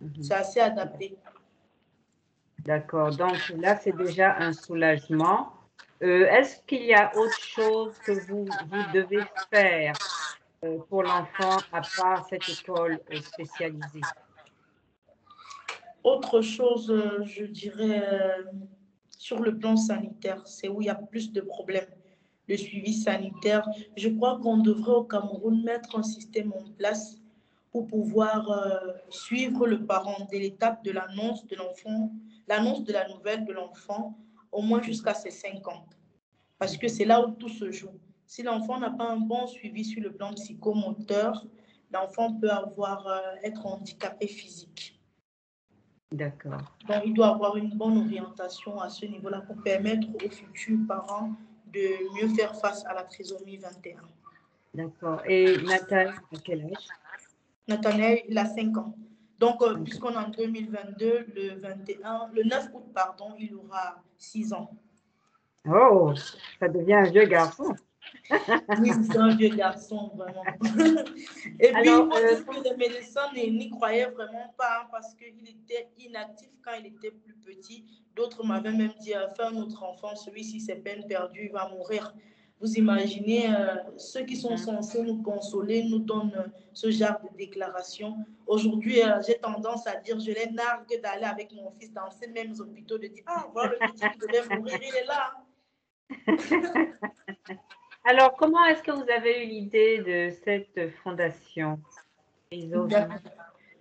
Mhm. 0.01 0.21
C'est 0.21 0.33
assez 0.33 0.59
adapté. 0.59 1.15
D'accord. 2.59 3.15
Donc 3.15 3.37
là, 3.57 3.77
c'est 3.77 3.95
déjà 3.95 4.37
un 4.37 4.53
soulagement. 4.53 5.53
Euh, 6.01 6.25
Est-ce 6.27 6.61
qu'il 6.63 6.83
y 6.83 6.93
a 6.93 7.15
autre 7.15 7.39
chose 7.39 7.97
que 7.99 8.11
vous, 8.27 8.45
vous 8.45 8.83
devez 8.93 9.23
faire 9.49 9.93
euh, 10.63 10.77
pour 10.89 11.03
l'enfant 11.03 11.57
à 11.71 11.81
part 11.97 12.25
cette 12.29 12.47
école 12.49 12.99
spécialisée? 13.21 14.01
Autre 16.03 16.41
chose, 16.41 16.91
euh, 16.91 17.23
je 17.23 17.45
dirais, 17.45 18.03
euh, 18.11 18.43
sur 19.17 19.39
le 19.39 19.57
plan 19.57 19.77
sanitaire, 19.77 20.45
c'est 20.45 20.67
où 20.67 20.81
il 20.81 20.87
y 20.87 20.89
a 20.89 20.95
plus 20.95 21.31
de 21.31 21.39
problèmes. 21.39 21.87
Le 22.49 22.57
suivi 22.57 22.93
sanitaire, 22.93 23.65
je 23.95 24.09
crois 24.09 24.37
qu'on 24.39 24.57
devrait 24.57 24.95
au 24.95 25.05
Cameroun 25.05 25.63
mettre 25.63 25.97
un 25.97 26.03
système 26.03 26.51
en 26.51 26.69
place 26.77 27.21
pour 27.71 27.87
pouvoir 27.87 28.51
euh, 28.51 28.91
suivre 29.09 29.65
le 29.65 29.85
parent 29.85 30.27
dès 30.29 30.39
l'étape 30.39 30.83
de 30.83 30.91
l'annonce 30.91 31.47
de 31.47 31.55
l'enfant, 31.55 32.11
l'annonce 32.49 32.83
de 32.83 32.91
la 32.91 33.07
nouvelle 33.07 33.45
de 33.45 33.53
l'enfant, 33.53 34.17
au 34.51 34.61
moins 34.61 34.81
jusqu'à 34.81 35.13
ses 35.13 35.31
5 35.31 35.65
ans. 35.69 35.85
Parce 36.59 36.75
que 36.75 36.89
c'est 36.89 37.05
là 37.05 37.25
où 37.25 37.31
tout 37.31 37.47
se 37.47 37.71
joue. 37.71 37.97
Si 38.25 38.43
l'enfant 38.43 38.77
n'a 38.77 38.91
pas 38.91 39.05
un 39.05 39.17
bon 39.17 39.47
suivi 39.47 39.85
sur 39.85 40.03
le 40.03 40.11
plan 40.11 40.33
psychomoteur, 40.33 41.45
l'enfant 41.91 42.33
peut 42.33 42.51
avoir, 42.51 43.07
être 43.43 43.65
handicapé 43.65 44.27
physique. 44.27 44.99
D'accord. 46.13 46.61
Donc, 46.87 47.01
il 47.05 47.13
doit 47.15 47.29
avoir 47.29 47.57
une 47.57 47.71
bonne 47.71 47.97
orientation 47.97 48.79
à 48.79 48.87
ce 48.87 49.07
niveau-là 49.07 49.41
pour 49.41 49.59
permettre 49.63 50.07
aux 50.13 50.29
futurs 50.29 50.77
parents 50.87 51.31
de 51.73 51.89
mieux 52.15 52.27
faire 52.35 52.55
face 52.55 52.85
à 52.85 52.93
la 52.93 53.03
trisomie 53.03 53.57
21. 53.57 53.95
D'accord. 54.75 55.23
Et 55.25 55.57
Nathalie, 55.63 56.11
à 56.11 56.37
quel 56.43 56.65
âge? 56.65 56.87
Nathanaël, 57.67 58.21
il 58.29 58.37
a 58.37 58.45
5 58.45 58.77
ans. 58.77 58.95
Donc, 59.39 59.63
euh, 59.63 59.75
puisqu'on 59.83 60.11
est 60.11 60.17
en 60.17 60.29
2022, 60.29 61.25
le 61.35 61.59
21, 61.59 62.29
le 62.31 62.43
9 62.43 62.69
août, 62.75 62.83
pardon, 62.93 63.33
il 63.39 63.55
aura 63.55 64.03
6 64.19 64.53
ans. 64.53 64.69
Oh, 65.67 66.13
ça 66.59 66.67
devient 66.67 66.93
un 66.93 67.09
vieux 67.09 67.25
garçon. 67.25 67.73
Oui, 68.79 68.91
c'est 69.03 69.17
un 69.17 69.35
vieux 69.35 69.49
garçon, 69.49 70.11
vraiment. 70.15 70.43
Et 71.59 71.71
puis, 71.71 71.89
euh, 71.89 72.43
que 72.43 72.63
les 72.63 72.75
médecins 72.77 73.31
n'y 73.33 73.69
croyaient 73.69 74.09
vraiment 74.09 74.53
pas 74.57 74.81
hein, 74.81 74.87
parce 74.91 75.13
qu'il 75.15 75.47
était 75.47 75.89
inactif 75.99 76.49
quand 76.63 76.73
il 76.79 76.87
était 76.87 77.11
plus 77.11 77.35
petit. 77.35 77.85
D'autres 78.15 78.45
m'avaient 78.45 78.71
même 78.71 78.93
dit, 78.99 79.13
euh, 79.13 79.27
fais 79.35 79.43
un 79.43 79.55
autre 79.57 79.83
enfant, 79.83 80.15
celui-ci, 80.15 80.61
c'est 80.61 80.75
peine 80.75 81.05
perdue, 81.07 81.45
il 81.45 81.51
va 81.51 81.67
mourir. 81.69 82.13
Vous 82.61 82.73
imaginez, 82.75 83.53
euh, 83.53 83.75
ceux 83.97 84.23
qui 84.23 84.37
sont 84.37 84.55
censés 84.55 85.01
nous 85.01 85.21
consoler 85.21 85.83
nous 85.83 85.99
donnent 85.99 86.51
ce 86.71 86.89
genre 86.91 87.19
de 87.21 87.35
déclaration. 87.37 88.15
Aujourd'hui, 88.47 89.01
j'ai 89.27 89.37
tendance 89.37 89.85
à 89.85 89.95
dire, 89.97 90.17
je 90.19 90.31
les 90.31 90.49
nargue 90.51 91.01
d'aller 91.01 91.25
avec 91.25 91.51
mon 91.51 91.71
fils 91.71 91.91
dans 91.91 92.09
ces 92.09 92.27
mêmes 92.27 92.53
hôpitaux, 92.57 92.97
de 92.97 93.07
dire, 93.07 93.23
ah, 93.25 93.47
voilà 93.51 93.73
le 93.73 93.91
petit 93.91 94.09
qui 94.11 94.19
devait 94.19 94.55
mourir, 94.55 94.79
il 94.81 94.95
est 94.95 95.05
là. 95.05 95.33
Alors, 98.05 98.35
comment 98.35 98.65
est-ce 98.65 98.83
que 98.83 98.91
vous 98.91 99.09
avez 99.09 99.45
eu 99.45 99.47
l'idée 99.47 99.99
de 99.99 100.35
cette 100.43 100.91
fondation 101.03 101.79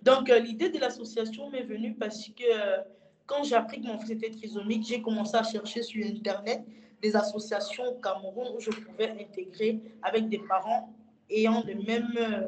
Donc, 0.01 0.29
euh, 0.29 0.39
l'idée 0.39 0.69
de 0.69 0.79
l'association 0.79 1.49
m'est 1.49 1.63
venue 1.63 1.93
parce 1.95 2.29
que 2.29 2.43
euh, 2.43 2.77
quand 3.25 3.43
j'ai 3.43 3.55
appris 3.55 3.81
que 3.81 3.87
mon 3.87 3.99
fils 3.99 4.11
était 4.11 4.31
trisomique, 4.31 4.85
j'ai 4.87 5.01
commencé 5.01 5.35
à 5.35 5.43
chercher 5.43 5.83
sur 5.83 6.05
Internet 6.05 6.61
des 7.01 7.17
associations 7.17 7.83
au 7.85 7.99
Cameroun 7.99 8.47
où 8.55 8.61
je 8.61 8.69
pouvais 8.69 9.09
intégrer 9.09 9.81
avec 10.01 10.29
des 10.29 10.39
parents 10.39 10.93
ayant 11.29 11.61
les 11.65 11.75
mêmes 11.75 12.13
euh, 12.17 12.47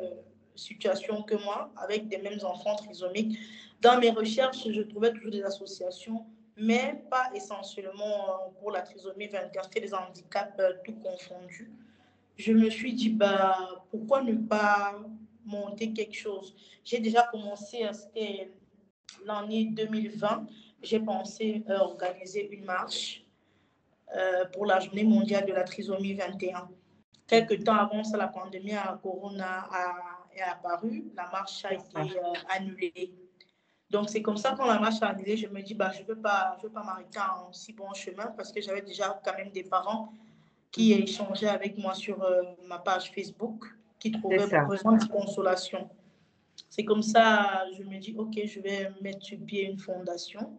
situations 0.55 1.24
que 1.24 1.36
moi, 1.36 1.72
avec 1.75 2.08
des 2.08 2.20
mêmes 2.20 2.39
enfants 2.44 2.75
trisomiques. 2.77 3.38
Dans 3.82 4.00
mes 4.00 4.12
recherches, 4.12 4.65
je 4.70 4.82
trouvais 4.82 5.12
toujours 5.12 5.32
des 5.32 5.44
associations 5.44 6.25
mais 6.57 7.03
pas 7.09 7.29
essentiellement 7.33 8.29
euh, 8.29 8.51
pour 8.59 8.71
la 8.71 8.81
trisomie 8.81 9.27
24, 9.27 9.69
c'est 9.74 9.79
des 9.81 9.93
handicaps 9.93 10.59
euh, 10.59 10.74
tout 10.83 10.95
confondus. 10.95 11.71
Je 12.38 12.53
me 12.53 12.69
suis 12.69 12.93
dit, 12.93 13.09
bah, 13.09 13.85
pourquoi 13.91 14.21
ne 14.21 14.35
pas 14.35 15.00
monter 15.45 15.93
quelque 15.93 16.15
chose? 16.15 16.55
J'ai 16.83 17.00
déjà 17.00 17.24
commencé, 17.24 17.85
euh, 17.85 17.93
c'était 17.93 18.51
l'année 19.25 19.65
2020, 19.65 20.47
j'ai 20.81 21.00
pensé 21.00 21.63
organiser 21.67 22.47
une 22.51 22.65
marche 22.65 23.24
pour 24.53 24.67
la 24.67 24.79
journée 24.79 25.03
mondiale 25.03 25.45
de 25.47 25.53
la 25.53 25.63
trisomie 25.63 26.13
21. 26.13 26.69
Quelques 27.25 27.63
temps 27.63 27.75
avant 27.75 28.03
ça, 28.03 28.17
la 28.17 28.27
pandémie 28.27 28.74
à 28.74 29.00
Corona 29.01 29.67
a, 29.71 30.27
est 30.35 30.41
apparue, 30.41 31.05
la 31.15 31.27
marche 31.31 31.65
a 31.65 31.74
été 31.74 32.19
annulée. 32.50 33.15
Donc, 33.95 34.09
c'est 34.09 34.21
comme 34.21 34.35
ça, 34.35 34.53
quand 34.57 34.65
la 34.65 34.77
marche 34.77 35.01
a 35.01 35.07
annulé, 35.07 35.37
je 35.37 35.47
me 35.47 35.61
dis, 35.61 35.73
bah, 35.73 35.89
je 35.95 36.01
ne 36.01 36.07
veux 36.07 36.17
pas, 36.17 36.57
pas 36.73 36.83
m'arrêter 36.83 37.17
en 37.17 37.53
si 37.53 37.71
bon 37.71 37.93
chemin 37.93 38.27
parce 38.35 38.51
que 38.51 38.59
j'avais 38.59 38.81
déjà 38.81 39.21
quand 39.23 39.33
même 39.37 39.51
des 39.51 39.63
parents 39.63 40.11
qui 40.69 40.91
échangeaient 40.91 41.47
avec 41.47 41.77
moi 41.77 41.93
sur 41.93 42.21
euh, 42.21 42.41
ma 42.67 42.77
page 42.77 43.13
Facebook, 43.13 43.63
qui 43.97 44.11
trouvaient 44.11 44.49
besoin 44.67 44.97
de 44.97 45.05
consolation. 45.05 45.89
C'est 46.69 46.83
comme 46.83 47.03
ça, 47.03 47.63
je 47.77 47.83
me 47.83 47.97
dis, 47.97 48.13
OK, 48.17 48.37
je 48.43 48.59
vais 48.59 48.91
mettre 49.01 49.23
sur 49.23 49.39
pied 49.39 49.63
une 49.71 49.79
fondation. 49.79 50.51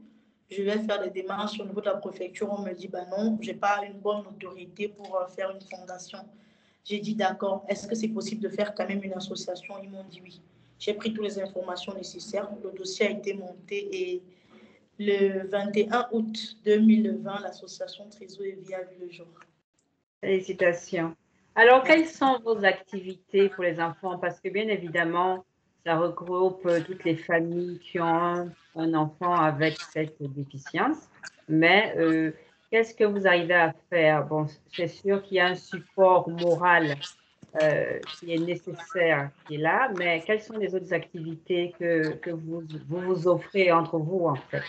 Je 0.50 0.62
vais 0.62 0.78
faire 0.78 1.02
des 1.02 1.10
démarches 1.10 1.60
au 1.60 1.64
niveau 1.66 1.82
de 1.82 1.90
la 1.90 1.96
préfecture. 1.96 2.50
On 2.50 2.62
me 2.62 2.72
dit, 2.72 2.88
bah 2.88 3.04
non, 3.10 3.36
je 3.42 3.50
n'ai 3.50 3.58
pas 3.58 3.84
une 3.84 4.00
bonne 4.00 4.26
autorité 4.26 4.88
pour 4.88 5.14
euh, 5.14 5.26
faire 5.26 5.50
une 5.50 5.60
fondation. 5.60 6.20
J'ai 6.84 7.00
dit, 7.00 7.14
d'accord, 7.14 7.66
est-ce 7.68 7.86
que 7.86 7.94
c'est 7.94 8.08
possible 8.08 8.40
de 8.40 8.48
faire 8.48 8.74
quand 8.74 8.88
même 8.88 9.02
une 9.02 9.12
association? 9.12 9.74
Ils 9.82 9.90
m'ont 9.90 10.04
dit 10.04 10.22
oui. 10.24 10.40
J'ai 10.78 10.94
pris 10.94 11.12
toutes 11.12 11.24
les 11.24 11.38
informations 11.40 11.94
nécessaires. 11.94 12.48
Le 12.62 12.70
dossier 12.70 13.06
a 13.06 13.10
été 13.10 13.34
monté 13.34 13.88
et 13.92 14.22
le 14.98 15.46
21 15.48 16.08
août 16.12 16.56
2020, 16.64 17.40
l'association 17.40 18.08
Trésor 18.08 18.44
et 18.44 18.52
Vie 18.52 18.74
a 18.74 18.82
vu 18.82 18.96
le 19.00 19.10
jour. 19.10 19.26
Félicitations. 20.20 21.14
Alors, 21.54 21.82
quelles 21.82 22.06
sont 22.06 22.38
vos 22.44 22.64
activités 22.64 23.48
pour 23.48 23.64
les 23.64 23.80
enfants? 23.80 24.18
Parce 24.18 24.40
que 24.40 24.48
bien 24.48 24.68
évidemment, 24.68 25.44
ça 25.84 25.96
regroupe 25.96 26.68
toutes 26.86 27.04
les 27.04 27.16
familles 27.16 27.78
qui 27.78 28.00
ont 28.00 28.50
un, 28.74 28.94
enfant 28.94 29.34
avec 29.34 29.78
cette 29.92 30.16
déficience. 30.20 31.08
Mais 31.48 31.94
euh, 31.96 32.32
qu'est-ce 32.70 32.94
que 32.94 33.04
vous 33.04 33.26
arrivez 33.26 33.54
à 33.54 33.74
faire? 33.88 34.26
Bon, 34.26 34.46
c'est 34.74 34.88
sûr 34.88 35.22
qu'il 35.22 35.36
y 35.36 35.40
a 35.40 35.46
un 35.46 35.54
support 35.54 36.28
moral 36.28 36.96
euh, 37.62 37.98
qui 38.18 38.32
est 38.32 38.38
nécessaire, 38.38 39.30
qui 39.46 39.54
est 39.54 39.58
là, 39.58 39.90
mais 39.98 40.20
quelles 40.20 40.42
sont 40.42 40.56
les 40.56 40.74
autres 40.74 40.92
activités 40.92 41.74
que, 41.78 42.14
que 42.14 42.30
vous, 42.30 42.62
vous, 42.88 43.28
offrez 43.28 43.72
entre 43.72 43.98
vous, 43.98 44.26
en 44.26 44.34
fait? 44.34 44.62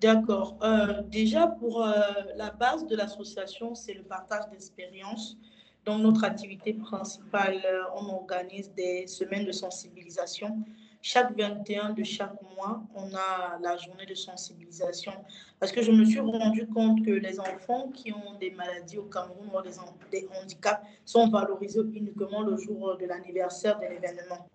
D'accord. 0.00 0.58
Euh, 0.62 1.02
déjà, 1.02 1.46
pour 1.46 1.82
euh, 1.82 1.92
la 2.36 2.50
base 2.50 2.86
de 2.86 2.96
l'association, 2.96 3.74
c'est 3.74 3.94
le 3.94 4.02
partage 4.02 4.48
d'expériences. 4.50 5.36
Dans 5.84 5.98
notre 5.98 6.24
activité 6.24 6.72
principale, 6.74 7.62
on 7.94 8.06
organise 8.08 8.72
des 8.74 9.06
semaines 9.06 9.44
de 9.44 9.52
sensibilisation 9.52 10.64
chaque 11.02 11.36
21 11.36 11.90
de 11.90 12.02
chaque 12.02 12.40
mois, 12.42 12.82
on 12.94 13.14
a 13.14 13.58
la 13.60 13.76
journée 13.76 14.06
de 14.06 14.14
sensibilisation. 14.14 15.12
Parce 15.58 15.72
que 15.72 15.82
je 15.82 15.92
me 15.92 16.04
suis 16.04 16.20
rendu 16.20 16.66
compte 16.66 17.04
que 17.04 17.10
les 17.10 17.38
enfants 17.40 17.88
qui 17.90 18.12
ont 18.12 18.38
des 18.40 18.50
maladies 18.50 18.98
au 18.98 19.04
Cameroun 19.04 19.48
ou 19.54 20.10
des, 20.10 20.28
handicaps 20.40 20.82
sont 21.04 21.28
valorisés 21.28 21.80
uniquement 21.94 22.42
le 22.42 22.56
jour 22.56 22.96
de 22.98 23.06
l'anniversaire 23.06 23.78
de 23.78 23.86
l'événement. 23.86 24.48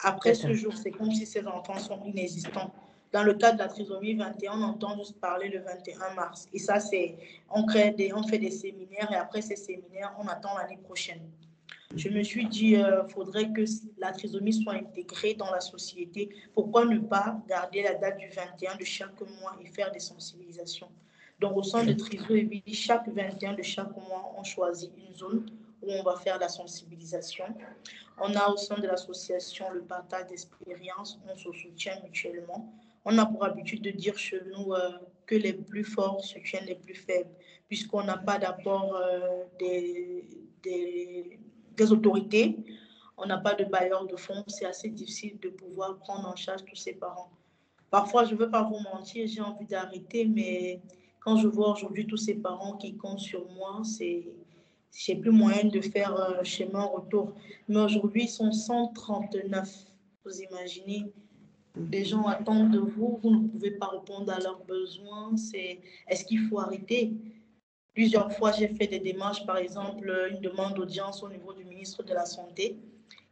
Après 0.00 0.34
ce 0.34 0.52
jour, 0.52 0.74
c'est 0.76 0.92
comme 0.92 1.12
si 1.12 1.26
ces 1.26 1.46
enfants 1.46 1.78
sont 1.78 2.02
inexistants. 2.04 2.72
Dans 3.12 3.22
le 3.22 3.34
cas 3.34 3.52
de 3.52 3.58
la 3.58 3.68
trisomie 3.68 4.14
21, 4.14 4.52
on 4.52 4.62
entend 4.62 4.96
juste 4.98 5.18
parler 5.18 5.48
le 5.48 5.60
21 5.60 6.14
mars. 6.14 6.46
Et 6.52 6.58
ça, 6.58 6.78
c'est, 6.78 7.16
on 7.50 7.64
crée 7.64 7.94
on 8.14 8.22
fait 8.22 8.38
des 8.38 8.50
séminaires 8.50 9.10
et 9.10 9.16
après 9.16 9.40
ces 9.40 9.56
séminaires, 9.56 10.14
on 10.18 10.28
attend 10.28 10.56
l'année 10.56 10.76
prochaine 10.76 11.22
je 11.96 12.08
me 12.10 12.22
suis 12.22 12.46
dit, 12.46 12.76
euh, 12.76 13.06
faudrait 13.08 13.50
que 13.50 13.64
la 13.96 14.12
trisomie 14.12 14.52
soit 14.52 14.74
intégrée 14.74 15.34
dans 15.34 15.50
la 15.50 15.60
société. 15.60 16.28
Pourquoi 16.54 16.84
ne 16.84 16.98
pas 16.98 17.40
garder 17.48 17.82
la 17.82 17.94
date 17.94 18.18
du 18.18 18.28
21 18.28 18.76
de 18.76 18.84
chaque 18.84 19.20
mois 19.40 19.56
et 19.62 19.66
faire 19.66 19.90
des 19.90 20.00
sensibilisations? 20.00 20.90
Donc, 21.40 21.56
au 21.56 21.62
sein 21.62 21.84
de 21.84 21.92
Triso 21.92 22.34
et 22.34 22.62
chaque 22.72 23.08
21 23.08 23.54
de 23.54 23.62
chaque 23.62 23.96
mois, 23.96 24.34
on 24.36 24.44
choisit 24.44 24.90
une 24.98 25.14
zone 25.14 25.46
où 25.82 25.90
on 25.90 26.02
va 26.02 26.16
faire 26.16 26.38
la 26.38 26.48
sensibilisation. 26.48 27.46
On 28.20 28.34
a 28.34 28.48
au 28.48 28.56
sein 28.56 28.78
de 28.78 28.86
l'association 28.86 29.70
le 29.70 29.80
partage 29.80 30.26
d'expériences, 30.26 31.18
on 31.26 31.36
se 31.36 31.52
soutient 31.52 31.98
mutuellement. 32.02 32.70
On 33.04 33.16
a 33.16 33.24
pour 33.24 33.44
habitude 33.44 33.82
de 33.82 33.92
dire 33.92 34.18
chez 34.18 34.42
nous 34.52 34.74
euh, 34.74 34.90
que 35.24 35.36
les 35.36 35.52
plus 35.54 35.84
forts 35.84 36.22
soutiennent 36.22 36.66
les 36.66 36.74
plus 36.74 36.96
faibles, 36.96 37.30
puisqu'on 37.68 38.02
n'a 38.02 38.18
pas 38.18 38.38
d'apport 38.38 38.96
euh, 38.96 39.44
des 39.58 40.28
des 41.78 41.92
autorités, 41.92 42.56
on 43.16 43.26
n'a 43.26 43.38
pas 43.38 43.54
de 43.54 43.64
bailleur 43.64 44.06
de 44.06 44.16
fonds, 44.16 44.44
c'est 44.48 44.66
assez 44.66 44.88
difficile 44.90 45.38
de 45.40 45.48
pouvoir 45.48 45.98
prendre 45.98 46.28
en 46.28 46.36
charge 46.36 46.64
tous 46.64 46.76
ces 46.76 46.92
parents. 46.92 47.30
Parfois, 47.90 48.24
je 48.24 48.34
ne 48.34 48.38
veux 48.40 48.50
pas 48.50 48.62
vous 48.62 48.80
mentir, 48.92 49.26
j'ai 49.26 49.40
envie 49.40 49.66
d'arrêter, 49.66 50.26
mais 50.26 50.80
quand 51.20 51.36
je 51.36 51.48
vois 51.48 51.72
aujourd'hui 51.72 52.06
tous 52.06 52.18
ces 52.18 52.34
parents 52.34 52.76
qui 52.76 52.96
comptent 52.96 53.20
sur 53.20 53.48
moi, 53.52 53.80
c'est 53.84 54.26
j'ai 54.94 55.16
plus 55.16 55.30
moyen 55.30 55.64
de 55.64 55.80
faire 55.80 56.12
un 56.16 56.42
chemin 56.42 56.84
retour. 56.84 57.32
Mais 57.68 57.78
aujourd'hui, 57.78 58.24
ils 58.24 58.28
sont 58.28 58.52
139. 58.52 59.68
Vous 60.24 60.40
imaginez, 60.40 61.12
les 61.90 62.04
gens 62.04 62.24
attendent 62.26 62.70
de 62.70 62.78
vous, 62.78 63.20
vous 63.22 63.30
ne 63.30 63.48
pouvez 63.48 63.72
pas 63.72 63.86
répondre 63.86 64.32
à 64.32 64.40
leurs 64.40 64.64
besoins. 64.64 65.36
C'est 65.36 65.80
est-ce 66.08 66.24
qu'il 66.24 66.40
faut 66.48 66.58
arrêter? 66.58 67.12
Plusieurs 67.98 68.30
fois, 68.30 68.52
j'ai 68.52 68.68
fait 68.68 68.86
des 68.86 69.00
démarches, 69.00 69.44
par 69.44 69.56
exemple, 69.56 70.08
une 70.30 70.38
demande 70.38 70.74
d'audience 70.74 71.20
au 71.24 71.28
niveau 71.28 71.52
du 71.52 71.64
ministre 71.64 72.04
de 72.04 72.14
la 72.14 72.26
Santé 72.26 72.76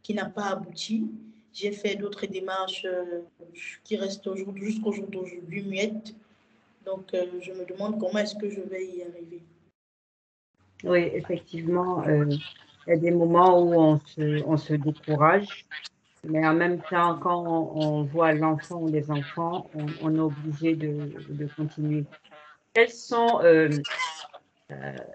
qui 0.03 0.13
n'a 0.13 0.25
pas 0.25 0.47
abouti. 0.47 1.09
J'ai 1.53 1.71
fait 1.71 1.95
d'autres 1.95 2.25
démarches 2.25 2.83
euh, 2.83 3.21
qui 3.85 3.95
restent 3.95 4.29
jusqu'au 4.55 4.91
jour 4.91 5.07
d'aujourd'hui 5.07 5.63
muettes. 5.63 6.13
Donc, 6.85 7.13
euh, 7.13 7.27
je 7.39 7.53
me 7.53 7.63
demande 7.63 7.97
comment 7.97 8.19
est-ce 8.19 8.35
que 8.35 8.49
je 8.49 8.59
vais 8.59 8.85
y 8.87 9.03
arriver. 9.03 9.41
Oui, 10.83 11.11
effectivement, 11.13 12.05
euh, 12.05 12.25
il 12.29 12.89
y 12.89 12.91
a 12.91 12.97
des 12.97 13.11
moments 13.11 13.61
où 13.61 13.73
on 13.73 14.57
se, 14.57 14.73
décourage. 14.73 15.65
Mais 16.25 16.45
en 16.45 16.53
même 16.53 16.81
temps, 16.89 17.17
quand 17.19 17.71
on, 17.73 18.03
voit 18.03 18.33
l'enfant 18.33 18.81
ou 18.81 18.89
les 18.89 19.09
enfants, 19.09 19.69
on, 20.01 20.13
est 20.13 20.19
obligé 20.19 20.75
de, 20.75 21.13
de, 21.29 21.47
continuer. 21.55 22.03
Quelles 22.73 22.89
sont 22.89 23.39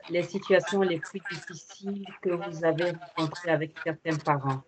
les 0.09 0.23
situations 0.23 0.81
les 0.81 0.99
plus 0.99 1.21
difficiles 1.31 2.07
que 2.23 2.31
vous 2.31 2.65
avez 2.65 2.93
rencontrées 2.93 3.51
avec 3.51 3.73
certains 3.85 4.17
parents 4.17 4.63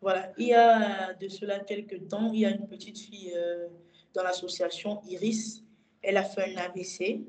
Voilà, 0.00 0.32
il 0.38 0.48
y 0.48 0.54
a 0.54 1.12
de 1.14 1.28
cela 1.28 1.60
quelques 1.60 2.08
temps, 2.08 2.32
il 2.32 2.40
y 2.40 2.46
a 2.46 2.50
une 2.50 2.66
petite 2.66 2.98
fille 2.98 3.34
euh, 3.36 3.68
dans 4.14 4.22
l'association 4.22 5.00
Iris. 5.04 5.62
Elle 6.02 6.16
a 6.16 6.22
fait 6.22 6.54
un 6.54 6.58
AVC. 6.58 7.20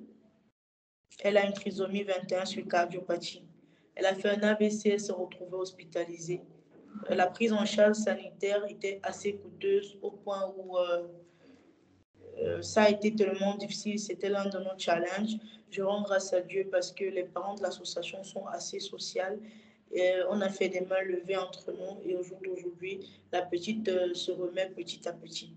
Elle 1.23 1.37
a 1.37 1.45
une 1.45 1.53
trisomie 1.53 2.03
21 2.03 2.45
sur 2.45 2.65
cardiopathie. 2.67 3.43
Elle 3.95 4.05
a 4.05 4.13
fait 4.13 4.29
un 4.29 4.43
AVC, 4.43 4.85
elle 4.85 4.99
s'est 4.99 5.11
retrouvée 5.11 5.55
hospitalisée. 5.55 6.41
La 7.09 7.27
prise 7.27 7.51
en 7.51 7.65
charge 7.65 7.95
sanitaire 7.95 8.63
était 8.69 8.99
assez 9.03 9.35
coûteuse 9.35 9.97
au 10.01 10.11
point 10.11 10.53
où 10.57 10.77
euh, 10.77 11.07
euh, 12.41 12.61
ça 12.61 12.83
a 12.83 12.89
été 12.89 13.13
tellement 13.15 13.55
difficile. 13.55 13.99
C'était 13.99 14.29
l'un 14.29 14.47
de 14.47 14.57
nos 14.59 14.77
challenges. 14.77 15.37
Je 15.69 15.81
rends 15.81 16.01
grâce 16.01 16.33
à 16.33 16.41
Dieu 16.41 16.67
parce 16.71 16.91
que 16.91 17.05
les 17.05 17.23
parents 17.23 17.55
de 17.55 17.63
l'association 17.63 18.23
sont 18.23 18.45
assez 18.47 18.79
sociaux. 18.79 19.23
On 20.29 20.41
a 20.41 20.49
fait 20.49 20.69
des 20.69 20.81
mains 20.81 21.01
levées 21.03 21.37
entre 21.37 21.71
nous 21.71 22.01
et 22.05 22.15
au 22.15 22.23
jour 22.23 22.39
d'aujourd'hui, 22.43 22.99
la 23.31 23.41
petite 23.41 23.87
euh, 23.87 24.13
se 24.13 24.31
remet 24.31 24.69
petit 24.69 25.07
à 25.07 25.13
petit. 25.13 25.53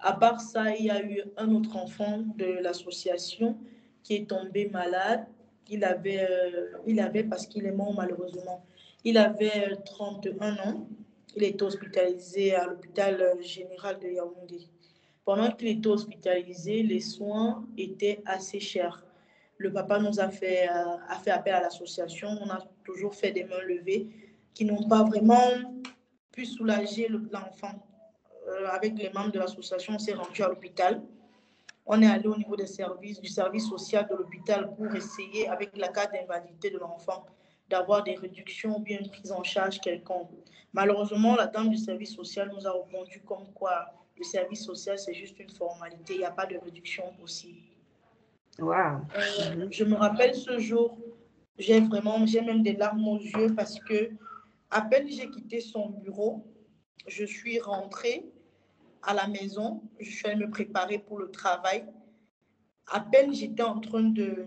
À 0.00 0.12
part 0.12 0.40
ça, 0.40 0.74
il 0.74 0.86
y 0.86 0.90
a 0.90 1.02
eu 1.02 1.22
un 1.36 1.54
autre 1.54 1.76
enfant 1.76 2.24
de 2.36 2.58
l'association 2.60 3.56
qui 4.02 4.14
est 4.16 4.28
tombé 4.28 4.68
malade. 4.68 5.26
Il 5.68 5.84
avait, 5.84 6.26
euh, 6.28 6.72
il 6.86 7.00
avait 7.00 7.24
parce 7.24 7.46
qu'il 7.46 7.66
est 7.66 7.72
mort 7.72 7.94
malheureusement. 7.94 8.64
Il 9.04 9.16
avait 9.16 9.76
31 9.84 10.56
ans. 10.58 10.86
Il 11.34 11.44
était 11.44 11.62
hospitalisé 11.62 12.54
à 12.54 12.66
l'hôpital 12.66 13.36
général 13.40 13.98
de 14.00 14.08
Yaoundé. 14.08 14.68
Pendant 15.26 15.50
qu'il 15.50 15.66
était 15.66 15.88
hospitalisé, 15.88 16.84
les 16.84 17.00
soins 17.00 17.66
étaient 17.76 18.22
assez 18.26 18.60
chers. 18.60 19.04
Le 19.58 19.72
papa 19.72 19.98
nous 19.98 20.20
a 20.20 20.28
fait, 20.28 20.68
euh, 20.68 20.96
a 21.08 21.18
fait 21.18 21.32
appel 21.32 21.52
à 21.52 21.62
l'association. 21.62 22.28
On 22.40 22.48
a 22.48 22.60
toujours 22.84 23.12
fait 23.12 23.32
des 23.32 23.42
mains 23.42 23.60
levées 23.66 24.06
qui 24.54 24.64
n'ont 24.64 24.88
pas 24.88 25.02
vraiment 25.02 25.50
pu 26.30 26.46
soulager 26.46 27.08
l'enfant. 27.08 27.74
Euh, 28.46 28.68
avec 28.68 28.96
les 28.96 29.10
membres 29.10 29.32
de 29.32 29.40
l'association, 29.40 29.94
on 29.94 29.98
s'est 29.98 30.14
rendu 30.14 30.44
à 30.44 30.48
l'hôpital. 30.48 31.02
On 31.86 32.00
est 32.02 32.06
allé 32.06 32.28
au 32.28 32.36
niveau 32.36 32.54
des 32.54 32.68
services, 32.68 33.20
du 33.20 33.28
service 33.28 33.68
social 33.68 34.06
de 34.08 34.14
l'hôpital 34.14 34.72
pour 34.76 34.94
essayer, 34.94 35.48
avec 35.48 35.76
la 35.76 35.88
carte 35.88 36.12
d'invalidité 36.12 36.70
de 36.70 36.78
l'enfant, 36.78 37.26
d'avoir 37.68 38.04
des 38.04 38.14
réductions 38.14 38.78
ou 38.78 38.84
une 38.86 39.10
prise 39.10 39.32
en 39.32 39.42
charge 39.42 39.80
quelconque. 39.80 40.30
Malheureusement, 40.72 41.34
la 41.34 41.48
dame 41.48 41.68
du 41.68 41.76
service 41.76 42.14
social 42.14 42.48
nous 42.54 42.64
a 42.64 42.70
répondu 42.70 43.20
comme 43.26 43.52
quoi 43.52 43.92
le 44.16 44.24
service 44.24 44.64
social, 44.64 44.98
c'est 44.98 45.14
juste 45.14 45.38
une 45.38 45.50
formalité, 45.50 46.14
il 46.14 46.18
n'y 46.18 46.24
a 46.24 46.30
pas 46.30 46.46
de 46.46 46.56
réduction 46.56 47.04
possible. 47.20 47.60
Wow. 48.58 49.02
Euh. 49.16 49.68
Je 49.70 49.84
me 49.84 49.94
rappelle 49.94 50.34
ce 50.34 50.58
jour, 50.58 50.98
j'ai 51.58 51.80
vraiment, 51.80 52.24
j'ai 52.24 52.40
même 52.40 52.62
des 52.62 52.72
larmes 52.72 53.06
aux 53.06 53.18
yeux 53.18 53.54
parce 53.54 53.78
que 53.80 54.10
à 54.70 54.82
peine 54.82 55.08
j'ai 55.08 55.28
quitté 55.28 55.60
son 55.60 55.90
bureau, 55.90 56.46
je 57.06 57.24
suis 57.24 57.60
rentrée 57.60 58.24
à 59.02 59.14
la 59.14 59.28
maison, 59.28 59.82
je 60.00 60.10
suis 60.10 60.26
allée 60.26 60.44
me 60.46 60.50
préparer 60.50 60.98
pour 60.98 61.18
le 61.18 61.30
travail. 61.30 61.86
À 62.90 63.00
peine 63.00 63.34
j'étais 63.34 63.62
en 63.62 63.80
train 63.80 64.02
de, 64.02 64.46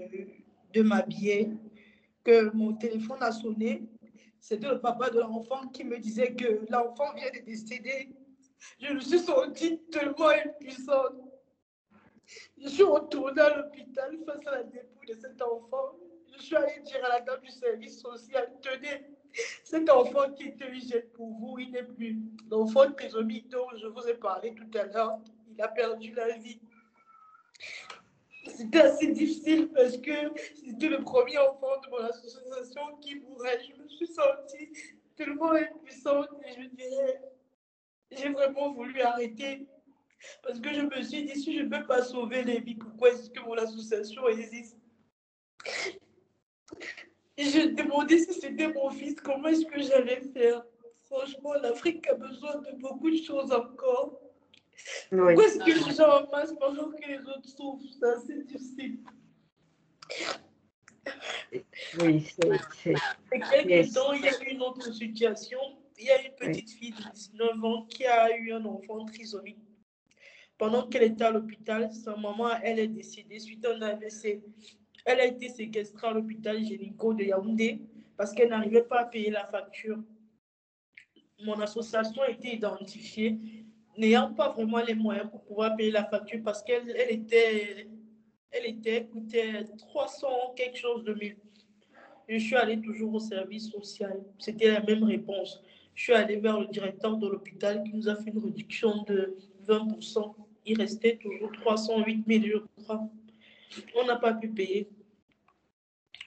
de 0.74 0.82
m'habiller, 0.82 1.52
que 2.24 2.52
mon 2.56 2.74
téléphone 2.74 3.22
a 3.22 3.32
sonné. 3.32 3.84
C'était 4.40 4.70
le 4.70 4.80
papa 4.80 5.10
de 5.10 5.20
l'enfant 5.20 5.68
qui 5.68 5.84
me 5.84 5.98
disait 6.00 6.34
que 6.34 6.66
l'enfant 6.70 7.14
vient 7.16 7.30
de 7.34 7.46
décéder 7.46 8.10
je 8.80 8.94
me 8.94 9.00
suis 9.00 9.20
sentie 9.20 9.80
tellement 9.92 10.30
impuissante. 10.30 11.16
Je 12.58 12.68
suis 12.68 12.84
retournée 12.84 13.41
à 13.41 13.58
l'hôpital 13.58 14.17
face 14.26 14.48
à 14.48 14.52
la 14.52 14.63
dépouille 14.63 15.08
de 15.08 15.13
cet 15.13 15.41
enfant. 15.41 15.95
Je 16.36 16.41
suis 16.41 16.56
allée 16.56 16.80
dire 16.86 17.04
à 17.06 17.10
la 17.10 17.22
dame 17.22 17.41
du 17.41 17.52
service 17.52 18.00
social, 18.00 18.52
tenez, 18.62 19.04
cet 19.63 19.89
enfant 19.89 20.32
qui 20.34 20.50
était 20.50 20.74
jette 20.80 21.12
pour 21.13 21.32
vous, 21.32 21.60
il 21.60 21.72
n'est 21.72 21.84
plus. 21.84 22.19
L'enfant 22.50 22.86
de 22.86 22.93
trisomie 22.93 23.41
dont 23.50 23.67
je 23.76 23.88
vous 23.88 24.08
ai 24.08 24.15
parlé 24.15 24.54
tout 24.56 24.78
à 24.78 24.86
l'heure, 24.86 25.19
il 25.52 25.62
a 25.62 25.67
perdu 25.67 26.13
la 26.13 26.38
vie. 26.38 26.60
C'était 28.48 28.82
assez 28.82 29.08
difficile 29.12 29.69
parce 29.69 29.98
que 29.98 30.12
c'était 30.56 30.88
le 30.88 31.04
premier 31.04 31.38
enfant 31.38 31.80
de 31.84 31.89
mon 31.89 31.98
association 31.98 32.98
qui 33.02 33.15
mourait. 33.19 33.60
Je 33.63 33.82
me 33.82 33.88
suis 33.88 34.08
sentie 34.08 34.69
tellement 35.15 35.52
impuissante 35.52 36.30
et 36.45 36.62
je 36.62 36.67
dirais, 36.69 37.22
j'ai 38.12 38.30
vraiment 38.30 38.74
voulu 38.74 39.02
arrêter. 39.02 39.67
Parce 40.43 40.60
que 40.60 40.74
je 40.74 40.82
me 40.82 41.02
suis 41.02 41.26
dit, 41.26 41.39
si 41.39 41.58
je 41.58 41.63
ne 41.63 41.69
peux 41.69 41.86
pas 41.88 42.04
sauver 42.04 42.43
les 42.43 42.60
vies, 42.60 42.76
pourquoi 42.76 43.10
est-ce 43.12 43.30
que 43.30 43.39
mon 43.39 43.54
association 43.54 44.28
existe? 44.28 44.78
Et 47.38 47.45
je 47.45 47.60
me 47.60 47.74
demandais 47.74 48.19
si 48.19 48.34
c'était 48.34 48.67
mon 48.67 48.89
fils, 48.89 49.15
comment 49.15 49.48
est-ce 49.48 49.65
que 49.65 49.82
j'allais 49.82 50.22
faire? 50.34 50.65
Franchement, 51.06 51.54
l'Afrique 51.54 52.06
a 52.08 52.15
besoin 52.15 52.58
de 52.58 52.72
beaucoup 52.80 53.10
de 53.10 53.17
choses 53.17 53.52
encore. 53.52 54.19
Pourquoi 55.10 55.45
est-ce 55.45 55.60
que 55.60 55.72
je 55.72 55.80
suis 55.80 56.02
en 56.02 56.30
masse 56.30 56.54
pendant 56.60 56.91
que 56.91 57.08
les 57.08 57.19
autres 57.19 57.48
souffrent? 57.48 57.84
C'est 58.28 58.45
difficile. 58.45 59.00
Oui, 62.02 62.28
c'est. 62.36 62.93
Et 63.32 63.39
quelques 63.39 63.93
temps, 63.93 64.12
il 64.13 64.22
y 64.22 64.28
a 64.28 64.43
eu 64.43 64.48
une 64.52 64.62
autre 64.62 64.93
situation 64.93 65.60
il 66.00 66.06
y 66.06 66.12
a 66.12 66.22
une 66.22 66.34
petite 66.36 66.70
fille 66.72 66.92
de 66.92 67.12
19 67.14 67.64
ans 67.64 67.86
qui 67.86 68.06
a 68.06 68.36
eu 68.38 68.54
un 68.54 68.64
enfant 68.66 69.06
trisomique. 69.06 69.60
Pendant 70.58 70.88
qu'elle 70.88 71.04
était 71.04 71.26
à 71.26 71.32
l'hôpital, 71.32 71.92
sa 71.94 72.16
maman, 72.16 72.50
elle 72.64 72.80
est 72.80 72.88
décédée 72.88 73.40
suite 73.40 73.66
à 73.66 73.74
un 73.76 73.82
AVC. 73.82 74.42
Elle 75.06 75.20
a 75.20 75.26
été 75.26 75.50
séquestrée 75.50 76.08
à 76.08 76.12
l'hôpital 76.12 76.64
génico 76.64 77.14
de 77.14 77.24
Yaoundé 77.24 77.82
parce 78.18 78.34
qu'elle 78.34 78.50
n'arrivait 78.50 78.84
pas 78.84 79.02
à 79.02 79.06
payer 79.06 79.30
la 79.30 79.46
facture. 79.46 79.98
Mon 81.42 81.60
association 81.62 82.22
a 82.22 82.30
été 82.30 82.56
identifiée, 82.56 83.38
n'ayant 83.98 84.34
pas 84.34 84.50
vraiment 84.50 84.84
les 84.84 84.96
moyens 84.96 85.30
pour 85.30 85.44
pouvoir 85.44 85.76
payer 85.76 85.92
la 85.92 86.06
facture 86.06 86.42
parce 86.44 86.62
qu'elle 86.64 86.90
elle 86.98 87.12
était, 87.12 87.88
elle 88.52 88.66
était, 88.66 89.06
coûtait 89.06 89.66
300 89.78 90.28
quelque 90.56 90.78
chose 90.78 91.04
de 91.04 91.14
mille. 91.14 91.38
Je 92.28 92.38
suis 92.38 92.56
allée 92.56 92.80
toujours 92.80 93.14
au 93.14 93.20
service 93.20 93.70
social. 93.72 94.22
C'était 94.38 94.72
la 94.72 94.82
même 94.82 95.04
réponse 95.04 95.62
je 95.95 96.04
suis 96.04 96.13
allée 96.13 96.38
vers 96.38 96.60
le 96.60 96.67
directeur 96.67 97.17
de 97.17 97.28
l'hôpital 97.28 97.84
qui 97.84 97.93
nous 97.93 98.08
a 98.08 98.15
fait 98.15 98.30
une 98.30 98.43
réduction 98.43 99.04
de 99.04 99.36
20%. 99.67 100.34
Il 100.65 100.78
restait 100.78 101.17
toujours 101.17 101.52
308 101.52 102.23
000, 102.28 102.43
je 102.45 102.84
crois. 102.84 103.10
On 103.95 104.06
n'a 104.06 104.15
pas 104.15 104.34
pu 104.34 104.49
payer. 104.49 104.89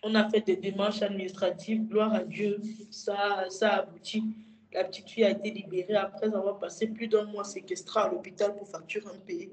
On 0.03 0.15
a 0.15 0.29
fait 0.29 0.41
des 0.41 0.57
démarches 0.57 1.03
administratives, 1.03 1.87
gloire 1.89 2.13
à 2.13 2.25
Dieu, 2.25 2.61
ça, 2.91 3.45
ça 3.51 3.69
a 3.71 3.79
abouti. 3.81 4.25
La 4.73 4.85
petite 4.85 5.09
fille 5.09 5.25
a 5.25 5.31
été 5.31 5.51
libérée 5.51 5.95
après 5.95 6.35
avoir 6.35 6.59
passé 6.59 6.89
plus 6.89 7.07
d'un 7.07 7.25
mois 7.25 7.45
séquestrée 7.45 8.01
à 8.01 8.09
l'hôpital 8.09 8.57
pour 8.57 8.69
facture 8.69 9.07
impayée. 9.07 9.53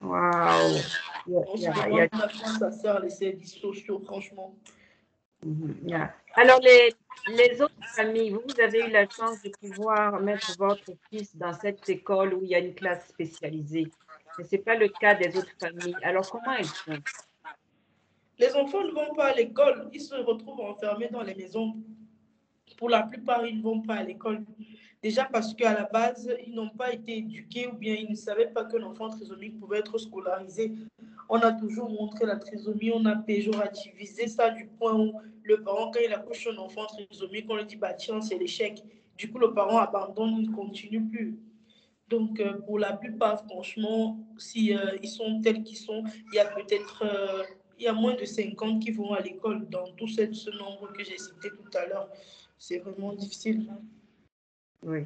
Waouh! 0.00 0.78
On 1.26 1.56
se 1.56 1.66
demande 1.66 2.08
France, 2.30 2.58
sa 2.58 2.70
sœur, 2.70 3.00
les 3.00 3.10
services 3.10 3.56
sociaux, 3.56 3.98
franchement. 3.98 4.56
Mhm, 5.44 6.10
Alors, 6.34 6.60
les, 6.60 6.94
les 7.28 7.62
autres 7.62 7.74
familles, 7.94 8.30
vous 8.30 8.60
avez 8.60 8.86
eu 8.86 8.90
la 8.90 9.08
chance 9.08 9.40
de 9.42 9.50
pouvoir 9.60 10.20
mettre 10.20 10.56
votre 10.58 10.92
fils 11.10 11.36
dans 11.36 11.52
cette 11.52 11.88
école 11.88 12.34
où 12.34 12.42
il 12.42 12.50
y 12.50 12.54
a 12.54 12.58
une 12.58 12.74
classe 12.74 13.08
spécialisée. 13.08 13.88
Mais 14.36 14.44
ce 14.44 14.56
n'est 14.56 14.62
pas 14.62 14.74
le 14.74 14.88
cas 14.88 15.14
des 15.14 15.36
autres 15.36 15.54
familles. 15.58 15.96
Alors, 16.02 16.28
comment 16.30 16.54
elles 16.54 16.64
font? 16.64 16.98
Les 18.38 18.54
enfants 18.54 18.84
ne 18.84 18.92
vont 18.92 19.14
pas 19.14 19.26
à 19.26 19.34
l'école. 19.34 19.88
Ils 19.92 20.00
se 20.00 20.14
retrouvent 20.14 20.60
enfermés 20.60 21.08
dans 21.08 21.22
les 21.22 21.34
maisons. 21.34 21.76
Pour 22.76 22.88
la 22.88 23.02
plupart, 23.02 23.44
ils 23.46 23.58
ne 23.58 23.62
vont 23.62 23.82
pas 23.82 23.96
à 23.96 24.02
l'école. 24.04 24.44
Déjà 25.02 25.24
parce 25.24 25.54
qu'à 25.54 25.74
la 25.74 25.84
base, 25.84 26.28
ils 26.46 26.54
n'ont 26.54 26.70
pas 26.70 26.92
été 26.92 27.18
éduqués 27.18 27.68
ou 27.68 27.74
bien 27.74 27.94
ils 27.94 28.10
ne 28.10 28.16
savaient 28.16 28.48
pas 28.48 28.64
que 28.64 28.76
l'enfant 28.76 29.08
trisomique 29.08 29.58
pouvait 29.60 29.78
être 29.78 29.96
scolarisé. 29.96 30.72
On 31.28 31.38
a 31.38 31.52
toujours 31.52 31.88
montré 31.88 32.26
la 32.26 32.36
trisomie, 32.36 32.90
on 32.92 33.04
a 33.04 33.14
péjorativisé 33.14 34.26
ça 34.26 34.50
du 34.50 34.66
point 34.66 34.94
où 34.98 35.12
le 35.44 35.62
parent, 35.62 35.90
quand 35.90 36.00
il 36.04 36.12
accouche 36.12 36.48
un 36.48 36.56
enfant 36.56 36.86
trisomique, 36.86 37.46
on 37.48 37.56
lui 37.56 37.64
dit, 37.66 37.76
bah 37.76 37.94
tiens, 37.94 38.20
c'est 38.20 38.38
l'échec. 38.38 38.82
Du 39.16 39.30
coup, 39.30 39.38
le 39.38 39.54
parent 39.54 39.78
abandonne, 39.78 40.36
il 40.38 40.50
ne 40.50 40.56
continue 40.56 41.04
plus. 41.04 41.38
Donc, 42.08 42.40
euh, 42.40 42.54
pour 42.54 42.78
la 42.78 42.94
plupart, 42.94 43.44
franchement, 43.44 44.18
si 44.36 44.74
euh, 44.74 44.96
ils 45.02 45.08
sont 45.08 45.40
tels 45.42 45.62
qu'ils 45.62 45.76
sont, 45.76 46.02
il 46.32 46.36
y 46.36 46.38
a 46.38 46.46
peut-être 46.46 47.04
euh, 47.04 47.42
il 47.78 47.84
y 47.84 47.88
a 47.88 47.92
moins 47.92 48.14
de 48.14 48.24
50 48.24 48.82
qui 48.82 48.90
vont 48.90 49.12
à 49.12 49.20
l'école 49.20 49.68
dans 49.68 49.86
tout 49.92 50.08
ce, 50.08 50.32
ce 50.32 50.50
nombre 50.50 50.92
que 50.92 51.04
j'ai 51.04 51.18
cité 51.18 51.50
tout 51.50 51.78
à 51.78 51.86
l'heure. 51.86 52.08
C'est 52.58 52.78
vraiment 52.78 53.12
difficile. 53.12 53.70
Oui, 54.82 55.04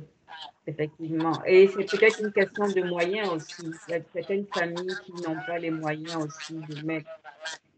effectivement. 0.66 1.42
Et 1.46 1.68
c'est 1.68 1.84
peut-être 1.84 2.20
une 2.20 2.32
question 2.32 2.68
de 2.68 2.82
moyens 2.82 3.28
aussi. 3.30 3.62
Il 3.88 3.92
y 3.92 3.94
a 3.94 4.00
certaines 4.12 4.46
familles 4.46 4.96
qui 5.04 5.12
n'ont 5.12 5.38
pas 5.46 5.58
les 5.58 5.70
moyens 5.70 6.16
aussi 6.16 6.54
de 6.54 6.84
mettre 6.84 7.10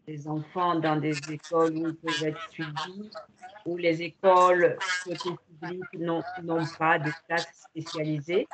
des 0.07 0.27
enfants 0.27 0.79
dans 0.79 0.97
des 0.97 1.17
écoles 1.31 1.77
où 1.77 1.87
ils 1.87 1.95
peuvent 1.95 2.23
être 2.23 2.49
suivis, 2.51 3.09
où 3.65 3.77
les 3.77 4.01
écoles 4.01 4.77
publiques 5.03 5.99
n'ont 5.99 6.65
pas 6.77 6.99
de 6.99 7.11
classes 7.27 7.67
spécialisées. 7.69 8.47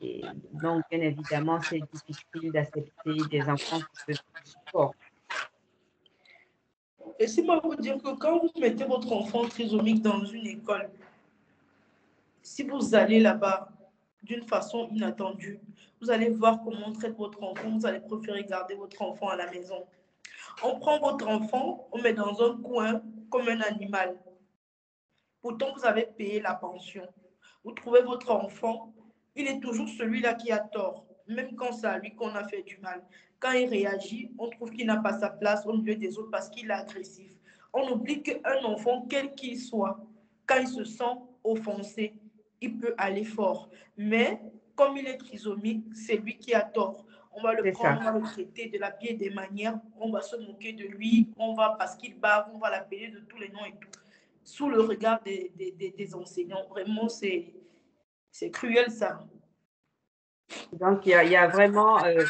Et, 0.00 0.22
donc, 0.52 0.82
bien 0.90 1.00
évidemment, 1.00 1.60
c'est 1.62 1.80
difficile 1.92 2.52
d'accepter 2.52 3.16
des 3.30 3.42
enfants 3.42 3.78
qui 3.80 4.04
peuvent 4.06 4.16
du 4.16 4.50
support. 4.50 4.94
Laissez-moi 7.18 7.60
vous 7.62 7.74
dire 7.76 7.96
que 7.98 8.16
quand 8.16 8.40
vous 8.40 8.50
mettez 8.60 8.84
votre 8.84 9.12
enfant 9.12 9.48
trisomique 9.48 10.02
dans 10.02 10.24
une 10.24 10.46
école, 10.46 10.90
si 12.44 12.62
vous 12.62 12.94
allez 12.94 13.20
là-bas 13.20 13.70
d'une 14.22 14.46
façon 14.46 14.88
inattendue, 14.92 15.58
vous 16.00 16.10
allez 16.10 16.28
voir 16.28 16.60
comment 16.62 16.88
on 16.88 16.92
traite 16.92 17.16
votre 17.16 17.42
enfant, 17.42 17.70
vous 17.70 17.86
allez 17.86 18.00
préférer 18.00 18.44
garder 18.44 18.74
votre 18.74 19.00
enfant 19.00 19.28
à 19.28 19.36
la 19.36 19.50
maison. 19.50 19.86
On 20.62 20.78
prend 20.78 21.00
votre 21.00 21.26
enfant, 21.26 21.88
on 21.90 22.00
met 22.02 22.12
dans 22.12 22.42
un 22.42 22.58
coin 22.58 23.02
comme 23.30 23.48
un 23.48 23.60
animal. 23.62 24.20
Pourtant, 25.40 25.72
vous 25.74 25.86
avez 25.86 26.04
payé 26.04 26.40
la 26.40 26.54
pension. 26.54 27.06
Vous 27.64 27.72
trouvez 27.72 28.02
votre 28.02 28.30
enfant, 28.30 28.92
il 29.34 29.48
est 29.48 29.60
toujours 29.60 29.88
celui-là 29.88 30.34
qui 30.34 30.52
a 30.52 30.58
tort, 30.58 31.06
même 31.26 31.56
quand 31.56 31.72
c'est 31.72 31.86
à 31.86 31.98
lui 31.98 32.14
qu'on 32.14 32.34
a 32.34 32.46
fait 32.46 32.62
du 32.62 32.76
mal. 32.78 33.02
Quand 33.40 33.52
il 33.52 33.68
réagit, 33.68 34.30
on 34.38 34.50
trouve 34.50 34.70
qu'il 34.70 34.86
n'a 34.86 34.98
pas 34.98 35.18
sa 35.18 35.30
place 35.30 35.64
au 35.66 35.72
milieu 35.72 35.96
des 35.96 36.18
autres 36.18 36.30
parce 36.30 36.50
qu'il 36.50 36.70
est 36.70 36.74
agressif. 36.74 37.32
On 37.72 37.90
oublie 37.90 38.22
qu'un 38.22 38.62
enfant, 38.64 39.06
quel 39.08 39.34
qu'il 39.34 39.58
soit, 39.58 39.98
quand 40.46 40.58
il 40.60 40.68
se 40.68 40.84
sent 40.84 41.16
offensé, 41.42 42.14
il 42.60 42.78
peut 42.78 42.94
aller 42.98 43.24
fort. 43.24 43.68
Mais 43.96 44.40
comme 44.74 44.96
il 44.96 45.06
est 45.06 45.18
trisomique, 45.18 45.84
c'est 45.94 46.16
lui 46.16 46.36
qui 46.38 46.54
a 46.54 46.62
tort. 46.62 47.04
On 47.32 47.42
va 47.42 47.52
le 47.54 47.72
prendre, 47.72 48.00
on 48.00 48.04
va 48.04 48.18
le 48.18 48.22
traiter 48.22 48.68
de 48.68 48.78
la 48.78 48.90
pire 48.90 49.16
des 49.18 49.30
manières, 49.30 49.78
on 49.98 50.10
va 50.10 50.20
se 50.20 50.36
moquer 50.36 50.72
de 50.72 50.84
lui, 50.84 51.32
on 51.36 51.54
va, 51.54 51.74
parce 51.78 51.96
qu'il 51.96 52.18
bave, 52.18 52.46
on 52.54 52.58
va 52.58 52.70
l'appeler 52.70 53.08
de 53.08 53.20
tous 53.20 53.38
les 53.38 53.48
noms 53.48 53.64
et 53.64 53.72
tout. 53.72 53.90
Sous 54.44 54.68
le 54.68 54.80
regard 54.80 55.20
des, 55.22 55.50
des, 55.56 55.72
des, 55.72 56.14
enseignants. 56.14 56.66
Vraiment, 56.68 57.08
c'est 57.08 57.54
cruel 58.52 58.90
ça. 58.90 59.26
Donc, 60.72 61.06
il 61.06 61.10
y, 61.10 61.30
y 61.30 61.36
a, 61.36 61.48
vraiment, 61.48 62.04
euh, 62.04 62.24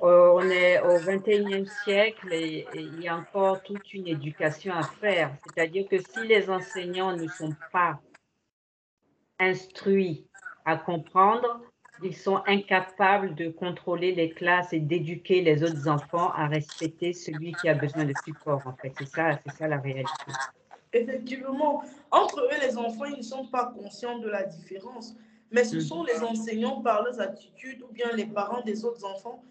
on 0.00 0.42
est 0.42 0.80
au 0.80 0.98
21e 0.98 1.66
siècle 1.84 2.32
et, 2.32 2.66
il 2.74 3.02
y 3.02 3.08
a 3.08 3.16
encore 3.16 3.62
toute 3.62 3.92
une 3.92 4.06
éducation 4.06 4.74
à 4.74 4.82
faire. 4.82 5.32
C'est-à-dire 5.44 5.88
que 5.88 5.98
si 5.98 6.26
les 6.26 6.48
enseignants 6.50 7.16
ne 7.16 7.26
sont 7.26 7.54
pas 7.72 8.00
instruits 9.38 10.26
à 10.64 10.76
comprendre, 10.76 11.60
ils 12.02 12.16
sont 12.16 12.40
incapables 12.46 13.34
de 13.34 13.48
contrôler 13.48 14.14
les 14.14 14.30
classes 14.30 14.72
et 14.72 14.80
d'éduquer 14.80 15.42
les 15.42 15.62
autres 15.62 15.88
enfants 15.88 16.30
à 16.32 16.46
respecter 16.46 17.12
celui 17.12 17.52
qui 17.52 17.68
a 17.68 17.74
besoin 17.74 18.04
de 18.04 18.14
support. 18.24 18.62
En 18.66 18.74
fait, 18.74 18.92
c'est 18.98 19.08
ça, 19.08 19.38
c'est 19.44 19.56
ça 19.56 19.68
la 19.68 19.78
réalité. 19.78 20.32
Effectivement, 20.92 21.82
entre 22.10 22.40
eux, 22.40 22.66
les 22.66 22.78
enfants, 22.78 23.04
ils 23.04 23.18
ne 23.18 23.22
sont 23.22 23.46
pas 23.46 23.72
conscients 23.76 24.18
de 24.18 24.28
la 24.28 24.44
différence, 24.44 25.14
mais 25.50 25.64
ce 25.64 25.76
mm. 25.76 25.80
sont 25.80 26.04
les 26.04 26.22
enseignants 26.22 26.80
par 26.80 27.02
leurs 27.02 27.20
attitudes 27.20 27.82
ou 27.82 27.92
bien 27.92 28.12
les 28.14 28.26
parents 28.26 28.62
des 28.62 28.84
autres 28.84 29.04
enfants 29.04 29.42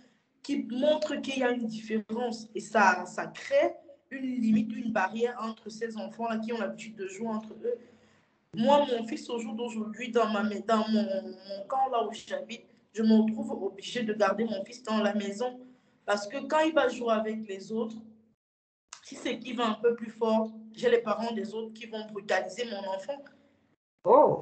qui 0.41 0.65
montrent 0.71 1.17
qu'il 1.17 1.39
y 1.39 1.43
a 1.43 1.51
une 1.51 1.65
différence 1.65 2.47
et 2.55 2.61
ça, 2.61 3.05
ça 3.05 3.27
crée 3.27 3.73
une 4.09 4.39
limite, 4.39 4.73
une 4.73 4.93
barrière 4.93 5.37
entre 5.41 5.69
ces 5.69 5.97
enfants-là 5.97 6.37
qui 6.37 6.53
ont 6.53 6.59
l'habitude 6.59 6.95
de 6.95 7.07
jouer 7.07 7.27
entre 7.27 7.53
eux 7.63 7.77
moi, 8.57 8.85
mon 8.85 9.07
fils, 9.07 9.29
au 9.29 9.39
jour 9.39 9.53
d'aujourd'hui, 9.53 10.11
dans, 10.11 10.27
ma, 10.27 10.43
dans 10.43 10.87
mon, 10.89 11.03
mon 11.03 11.67
camp 11.67 11.89
là 11.91 12.05
où 12.05 12.11
j'habite, 12.11 12.65
je 12.93 13.03
me 13.03 13.21
retrouve 13.21 13.51
obligée 13.63 14.03
de 14.03 14.13
garder 14.13 14.43
mon 14.43 14.63
fils 14.65 14.83
dans 14.83 14.97
la 14.97 15.13
maison 15.13 15.59
parce 16.07 16.25
que 16.25 16.37
quand 16.47 16.61
il 16.61 16.73
va 16.73 16.87
jouer 16.87 17.13
avec 17.13 17.47
les 17.47 17.71
autres, 17.71 17.97
si 19.03 19.15
c'est 19.15 19.37
qui 19.39 19.53
va 19.53 19.67
un 19.67 19.73
peu 19.73 19.93
plus 19.93 20.09
fort, 20.09 20.51
j'ai 20.73 20.89
les 20.89 21.01
parents 21.01 21.33
des 21.33 21.53
autres 21.53 21.73
qui 21.73 21.85
vont 21.85 22.05
brutaliser 22.11 22.63
mon 22.65 22.89
enfant. 22.89 23.23
Oh. 24.05 24.39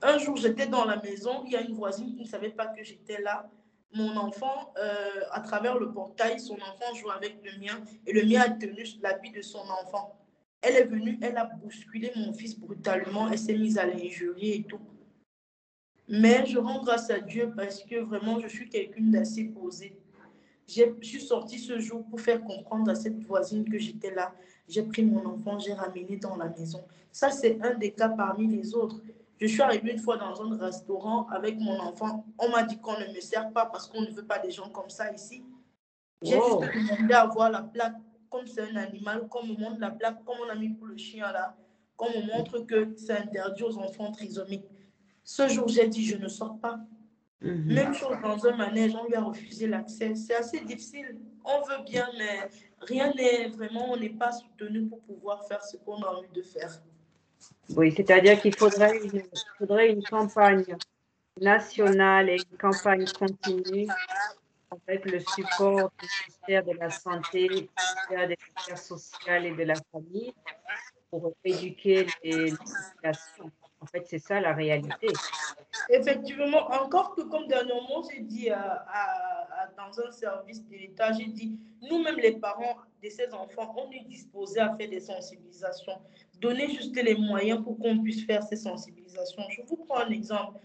Un 0.00 0.18
jour, 0.18 0.36
j'étais 0.36 0.68
dans 0.68 0.84
la 0.84 0.96
maison, 1.02 1.42
il 1.44 1.52
y 1.52 1.56
a 1.56 1.60
une 1.60 1.74
voisine 1.74 2.14
qui 2.14 2.22
ne 2.22 2.28
savait 2.28 2.50
pas 2.50 2.66
que 2.66 2.84
j'étais 2.84 3.20
là. 3.20 3.50
Mon 3.92 4.16
enfant, 4.16 4.72
euh, 4.78 5.22
à 5.32 5.40
travers 5.40 5.76
le 5.76 5.90
portail, 5.90 6.38
son 6.38 6.54
enfant 6.54 6.94
joue 6.94 7.10
avec 7.10 7.38
le 7.44 7.58
mien 7.58 7.80
et 8.06 8.12
le 8.12 8.24
mien 8.24 8.42
a 8.42 8.50
tenu 8.50 8.84
l'habit 9.02 9.32
de 9.32 9.42
son 9.42 9.58
enfant. 9.82 10.16
Elle 10.60 10.74
est 10.74 10.84
venue, 10.84 11.18
elle 11.22 11.36
a 11.36 11.44
bousculé 11.44 12.12
mon 12.16 12.32
fils 12.32 12.58
brutalement, 12.58 13.28
elle 13.28 13.38
s'est 13.38 13.56
mise 13.56 13.78
à 13.78 13.86
l'injurier 13.86 14.56
et 14.56 14.62
tout. 14.64 14.80
Mais 16.08 16.46
je 16.46 16.58
rends 16.58 16.82
grâce 16.82 17.10
à 17.10 17.20
Dieu 17.20 17.52
parce 17.54 17.84
que 17.84 17.96
vraiment, 17.96 18.40
je 18.40 18.48
suis 18.48 18.68
quelqu'un 18.68 19.02
d'assez 19.02 19.44
posé. 19.44 19.96
Je 20.66 20.82
suis 21.02 21.20
sortie 21.20 21.58
ce 21.58 21.78
jour 21.78 22.04
pour 22.08 22.20
faire 22.20 22.42
comprendre 22.42 22.90
à 22.90 22.94
cette 22.94 23.22
voisine 23.24 23.68
que 23.68 23.78
j'étais 23.78 24.14
là. 24.14 24.34
J'ai 24.68 24.82
pris 24.82 25.04
mon 25.04 25.24
enfant, 25.24 25.58
j'ai 25.58 25.72
ramené 25.72 26.16
dans 26.16 26.36
la 26.36 26.48
maison. 26.48 26.84
Ça, 27.12 27.30
c'est 27.30 27.58
un 27.62 27.74
des 27.74 27.92
cas 27.92 28.08
parmi 28.08 28.46
les 28.46 28.74
autres. 28.74 29.00
Je 29.40 29.46
suis 29.46 29.62
arrivée 29.62 29.92
une 29.92 29.98
fois 29.98 30.16
dans 30.16 30.42
un 30.42 30.56
restaurant 30.58 31.26
avec 31.28 31.58
mon 31.58 31.78
enfant. 31.78 32.26
On 32.38 32.50
m'a 32.50 32.64
dit 32.64 32.78
qu'on 32.78 32.98
ne 32.98 33.06
me 33.14 33.20
sert 33.20 33.50
pas 33.52 33.66
parce 33.66 33.86
qu'on 33.86 34.02
ne 34.02 34.10
veut 34.10 34.26
pas 34.26 34.38
des 34.38 34.50
gens 34.50 34.68
comme 34.70 34.90
ça 34.90 35.12
ici. 35.12 35.42
J'ai 36.20 36.36
juste 36.36 36.60
demandé 36.60 37.14
à 37.14 37.26
voir 37.26 37.50
la 37.50 37.62
plaque 37.62 37.94
comme 38.30 38.46
c'est 38.46 38.62
un 38.62 38.76
animal, 38.76 39.28
comme 39.28 39.50
on 39.50 39.58
montre 39.58 39.80
la 39.80 39.90
plaque, 39.90 40.24
comme 40.24 40.36
on 40.46 40.50
a 40.50 40.54
mis 40.54 40.70
pour 40.70 40.86
le 40.86 40.96
chien 40.96 41.30
là, 41.32 41.56
comme 41.96 42.12
on 42.14 42.26
montre 42.26 42.60
que 42.60 42.94
c'est 42.96 43.18
interdit 43.18 43.62
aux 43.64 43.78
enfants 43.78 44.12
trisomiques. 44.12 44.66
Ce 45.24 45.48
jour, 45.48 45.68
j'ai 45.68 45.88
dit, 45.88 46.06
je 46.06 46.16
ne 46.16 46.28
sors 46.28 46.58
pas. 46.58 46.80
Mhm. 47.40 47.72
Même 47.72 47.94
chose 47.94 48.16
dans 48.22 48.46
un 48.46 48.56
manège, 48.56 48.94
on 48.94 49.06
lui 49.06 49.14
a 49.14 49.22
refusé 49.22 49.66
l'accès. 49.66 50.14
C'est 50.14 50.34
assez 50.34 50.60
difficile. 50.60 51.18
On 51.44 51.60
veut 51.62 51.84
bien, 51.84 52.08
mais 52.16 52.48
rien 52.80 53.12
n'est 53.14 53.48
vraiment, 53.48 53.92
on 53.92 53.96
n'est 53.96 54.08
pas 54.10 54.32
soutenu 54.32 54.86
pour 54.86 55.00
pouvoir 55.02 55.46
faire 55.46 55.62
ce 55.62 55.76
qu'on 55.76 56.02
a 56.02 56.08
envie 56.08 56.32
de 56.34 56.42
faire. 56.42 56.70
Oui, 57.76 57.92
c'est-à-dire 57.94 58.40
qu'il 58.40 58.54
faudrait 58.54 58.98
une, 59.04 59.22
faudrait 59.58 59.90
une 59.90 60.02
campagne 60.02 60.76
nationale 61.40 62.30
et 62.30 62.36
une 62.50 62.58
campagne 62.58 63.04
continue 63.06 63.86
avec 64.70 65.04
le 65.06 65.20
support 65.20 65.90
du 65.98 66.08
ministère 66.26 66.64
de 66.64 66.72
la 66.72 66.90
Santé, 66.90 67.48
du 67.48 67.54
ministère 67.54 68.28
des 68.28 68.36
Affaires 68.56 68.78
sociales 68.78 69.46
et 69.46 69.54
de 69.54 69.62
la 69.62 69.74
famille 69.92 70.32
pour 71.10 71.32
éduquer 71.44 72.06
les 72.22 72.50
populations. 72.52 73.50
En 73.80 73.86
fait, 73.86 74.04
c'est 74.06 74.18
ça 74.18 74.40
la 74.40 74.52
réalité. 74.52 75.06
Effectivement, 75.88 76.66
encore 76.82 77.14
que 77.14 77.22
comme 77.22 77.46
dernièrement, 77.46 78.02
j'ai 78.10 78.20
dit 78.20 78.50
à, 78.50 78.84
à, 78.88 79.68
dans 79.76 80.00
un 80.00 80.10
service 80.10 80.64
de 80.66 80.74
l'État, 80.74 81.12
j'ai 81.12 81.26
dit, 81.26 81.58
nous-mêmes 81.88 82.16
les 82.16 82.32
parents 82.32 82.76
de 83.02 83.08
ces 83.08 83.32
enfants, 83.32 83.74
on 83.76 83.90
est 83.92 84.04
disposés 84.04 84.60
à 84.60 84.74
faire 84.76 84.90
des 84.90 85.00
sensibilisations. 85.00 86.00
Donnez 86.40 86.68
juste 86.68 86.96
les 86.96 87.14
moyens 87.14 87.62
pour 87.62 87.78
qu'on 87.78 88.02
puisse 88.02 88.26
faire 88.26 88.42
ces 88.42 88.56
sensibilisations. 88.56 89.44
Je 89.50 89.62
vous 89.62 89.76
prends 89.76 90.00
un 90.00 90.10
exemple. 90.10 90.58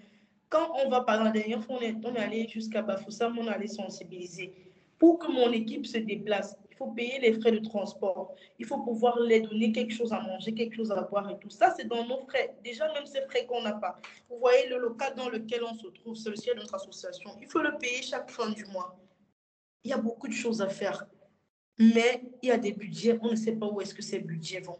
Quand 0.53 0.71
on 0.85 0.87
va, 0.87 1.01
par 1.01 1.23
la 1.23 1.31
dernière 1.31 1.63
fois, 1.63 1.77
on 1.79 1.81
est, 1.81 1.95
on 2.05 2.13
est 2.13 2.19
allé 2.19 2.47
jusqu'à 2.47 2.83
Bafoussam, 2.83 3.35
on 3.39 3.47
est 3.47 3.49
allé 3.49 3.67
sensibiliser. 3.67 4.53
Pour 4.99 5.17
que 5.17 5.25
mon 5.31 5.51
équipe 5.51 5.87
se 5.87 5.97
déplace, 5.97 6.55
il 6.69 6.75
faut 6.75 6.91
payer 6.91 7.19
les 7.19 7.33
frais 7.33 7.53
de 7.53 7.57
transport. 7.57 8.35
Il 8.59 8.67
faut 8.67 8.77
pouvoir 8.77 9.19
les 9.19 9.39
donner 9.39 9.71
quelque 9.71 9.91
chose 9.91 10.13
à 10.13 10.21
manger, 10.21 10.53
quelque 10.53 10.75
chose 10.75 10.91
à 10.91 11.01
boire 11.01 11.27
et 11.31 11.39
tout. 11.39 11.49
Ça, 11.49 11.73
c'est 11.75 11.87
dans 11.87 12.05
nos 12.05 12.19
frais. 12.27 12.55
Déjà, 12.63 12.85
même 12.93 13.07
ces 13.07 13.21
frais 13.23 13.47
qu'on 13.47 13.63
n'a 13.63 13.73
pas. 13.73 13.99
Vous 14.29 14.37
voyez, 14.37 14.69
le 14.69 14.77
local 14.77 15.15
dans 15.15 15.27
lequel 15.27 15.63
on 15.63 15.73
se 15.73 15.87
trouve, 15.87 16.15
c'est 16.15 16.29
le 16.29 16.35
siège 16.35 16.53
de 16.53 16.59
notre 16.59 16.75
association. 16.75 17.31
Il 17.41 17.47
faut 17.47 17.63
le 17.63 17.75
payer 17.79 18.03
chaque 18.03 18.29
fin 18.29 18.51
du 18.51 18.63
mois. 18.65 18.95
Il 19.83 19.89
y 19.89 19.93
a 19.93 19.97
beaucoup 19.97 20.27
de 20.27 20.33
choses 20.33 20.61
à 20.61 20.69
faire. 20.69 21.07
Mais 21.79 22.21
il 22.43 22.49
y 22.49 22.51
a 22.51 22.59
des 22.59 22.73
budgets, 22.73 23.17
on 23.23 23.31
ne 23.31 23.35
sait 23.35 23.53
pas 23.53 23.65
où 23.65 23.81
est-ce 23.81 23.95
que 23.95 24.03
ces 24.03 24.19
budgets 24.19 24.59
vont. 24.59 24.77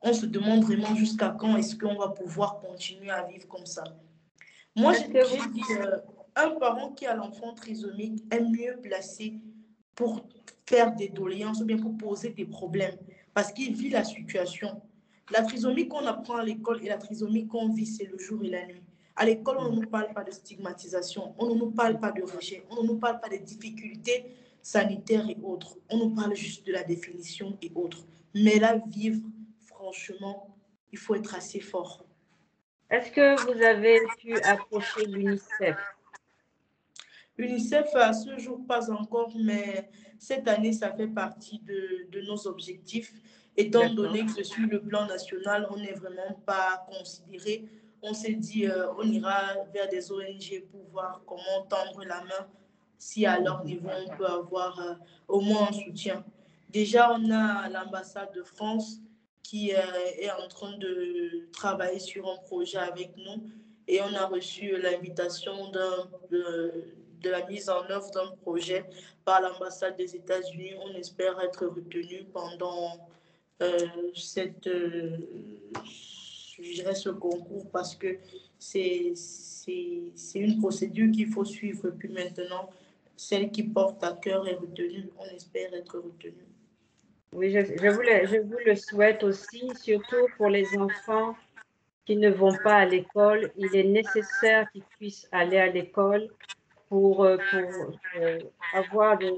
On 0.00 0.14
se 0.14 0.24
demande 0.24 0.62
vraiment 0.64 0.94
jusqu'à 0.94 1.36
quand 1.38 1.54
est-ce 1.58 1.76
qu'on 1.76 1.96
va 1.96 2.08
pouvoir 2.08 2.60
continuer 2.60 3.10
à 3.10 3.24
vivre 3.24 3.46
comme 3.46 3.66
ça. 3.66 3.84
Moi, 4.76 4.92
j'ai 4.92 5.08
dit, 5.08 5.62
euh, 5.78 5.98
un 6.36 6.50
parent 6.50 6.92
qui 6.92 7.06
a 7.06 7.14
l'enfant 7.14 7.54
trisomique 7.54 8.24
est 8.30 8.40
mieux 8.40 8.76
placé 8.82 9.34
pour 9.94 10.26
faire 10.66 10.94
des 10.94 11.08
doléances 11.08 11.60
ou 11.60 11.64
bien 11.64 11.78
pour 11.78 11.96
poser 11.96 12.30
des 12.30 12.44
problèmes 12.44 12.96
parce 13.34 13.52
qu'il 13.52 13.74
vit 13.74 13.90
la 13.90 14.04
situation. 14.04 14.80
La 15.32 15.42
trisomie 15.42 15.88
qu'on 15.88 16.06
apprend 16.06 16.36
à 16.36 16.44
l'école 16.44 16.82
et 16.84 16.88
la 16.88 16.98
trisomie 16.98 17.46
qu'on 17.46 17.72
vit, 17.72 17.86
c'est 17.86 18.04
le 18.04 18.18
jour 18.18 18.42
et 18.44 18.50
la 18.50 18.66
nuit. 18.66 18.82
À 19.16 19.24
l'école, 19.24 19.58
on 19.60 19.70
ne 19.70 19.80
nous 19.80 19.88
parle 19.88 20.12
pas 20.12 20.24
de 20.24 20.30
stigmatisation, 20.30 21.34
on 21.38 21.54
ne 21.54 21.54
nous 21.54 21.70
parle 21.70 22.00
pas 22.00 22.10
de 22.10 22.22
rejet, 22.22 22.64
on 22.70 22.82
ne 22.82 22.88
nous 22.88 22.98
parle 22.98 23.20
pas 23.20 23.28
des 23.28 23.38
difficultés 23.38 24.26
sanitaires 24.60 25.28
et 25.28 25.36
autres. 25.42 25.78
On 25.88 25.98
nous 25.98 26.10
parle 26.10 26.34
juste 26.34 26.66
de 26.66 26.72
la 26.72 26.82
définition 26.82 27.56
et 27.62 27.70
autres. 27.74 28.04
Mais 28.34 28.58
là, 28.58 28.76
vivre, 28.88 29.22
franchement, 29.66 30.56
il 30.90 30.98
faut 30.98 31.14
être 31.14 31.34
assez 31.34 31.60
fort. 31.60 32.03
Est-ce 32.94 33.10
que 33.10 33.40
vous 33.42 33.60
avez 33.60 33.98
pu 34.20 34.40
approcher 34.42 35.04
l'UNICEF? 35.06 35.76
L'UNICEF, 37.36 37.92
à 37.96 38.12
ce 38.12 38.38
jour, 38.38 38.64
pas 38.68 38.88
encore, 38.88 39.32
mais 39.36 39.90
cette 40.16 40.46
année, 40.46 40.72
ça 40.72 40.92
fait 40.92 41.08
partie 41.08 41.58
de, 41.58 42.08
de 42.12 42.20
nos 42.20 42.46
objectifs. 42.46 43.12
Étant 43.56 43.92
donné 43.92 44.24
que 44.26 44.44
sur 44.44 44.64
le 44.68 44.80
plan 44.80 45.06
national, 45.06 45.66
on 45.72 45.76
n'est 45.76 45.94
vraiment 45.94 46.40
pas 46.46 46.86
considéré, 46.88 47.64
on 48.00 48.14
s'est 48.14 48.34
dit, 48.34 48.68
euh, 48.68 48.92
on 48.96 49.02
ira 49.02 49.40
vers 49.72 49.88
des 49.88 50.12
ONG 50.12 50.62
pour 50.70 50.84
voir 50.92 51.20
comment 51.26 51.66
tendre 51.68 52.04
la 52.04 52.20
main 52.20 52.46
si 52.96 53.26
à 53.26 53.40
leur 53.40 53.64
niveau 53.64 53.88
on 54.06 54.16
peut 54.16 54.26
avoir 54.26 54.78
euh, 54.78 54.94
au 55.26 55.40
moins 55.40 55.68
un 55.68 55.72
soutien. 55.72 56.24
Déjà, 56.68 57.10
on 57.10 57.28
a 57.32 57.68
l'ambassade 57.70 58.32
de 58.36 58.44
France 58.44 59.00
qui 59.44 59.72
euh, 59.72 59.78
est 60.18 60.30
en 60.32 60.48
train 60.48 60.76
de 60.78 61.48
travailler 61.52 62.00
sur 62.00 62.28
un 62.28 62.38
projet 62.38 62.78
avec 62.78 63.16
nous 63.16 63.44
et 63.86 64.00
on 64.00 64.14
a 64.14 64.26
reçu 64.26 64.76
l'invitation 64.80 65.70
de, 65.70 65.86
de, 67.20 67.30
la 67.30 67.46
mise 67.46 67.68
en 67.68 67.88
œuvre 67.90 68.10
d'un 68.10 68.34
projet 68.42 68.84
par 69.24 69.40
l'ambassade 69.42 69.96
des 69.96 70.16
États-Unis. 70.16 70.72
On 70.80 70.94
espère 70.94 71.38
être 71.40 71.66
retenu 71.66 72.24
pendant 72.32 72.98
euh, 73.62 73.78
cette, 74.14 74.66
euh, 74.66 75.18
ce 75.74 77.10
concours 77.10 77.70
parce 77.70 77.94
que 77.94 78.18
c'est 78.58 79.14
une 80.34 80.58
procédure 80.60 81.12
qu'il 81.12 81.30
faut 81.30 81.44
suivre. 81.44 81.90
Puis 81.90 82.08
maintenant, 82.08 82.70
celle 83.16 83.50
qui 83.50 83.62
porte 83.62 84.02
à 84.02 84.12
cœur 84.12 84.48
est 84.48 84.54
retenue. 84.54 85.10
On 85.18 85.26
espère 85.34 85.74
être 85.74 85.98
retenue. 85.98 86.53
Oui, 87.34 87.50
je, 87.50 87.60
je, 87.60 88.38
vous 88.38 88.56
le, 88.64 88.76
souhaite 88.76 89.24
aussi, 89.24 89.68
surtout 89.74 90.28
pour 90.36 90.48
les 90.48 90.78
enfants 90.78 91.34
qui 92.04 92.16
ne 92.16 92.30
vont 92.30 92.56
pas 92.62 92.76
à 92.76 92.84
l'école. 92.84 93.50
Il 93.56 93.74
est 93.74 93.82
nécessaire 93.82 94.70
qu'ils 94.70 94.84
puissent 94.84 95.28
aller 95.32 95.58
à 95.58 95.66
l'école 95.66 96.28
pour, 96.88 97.24
euh, 97.24 97.36
pour 97.50 97.98
euh, 98.20 98.38
avoir 98.72 99.18
des, 99.18 99.32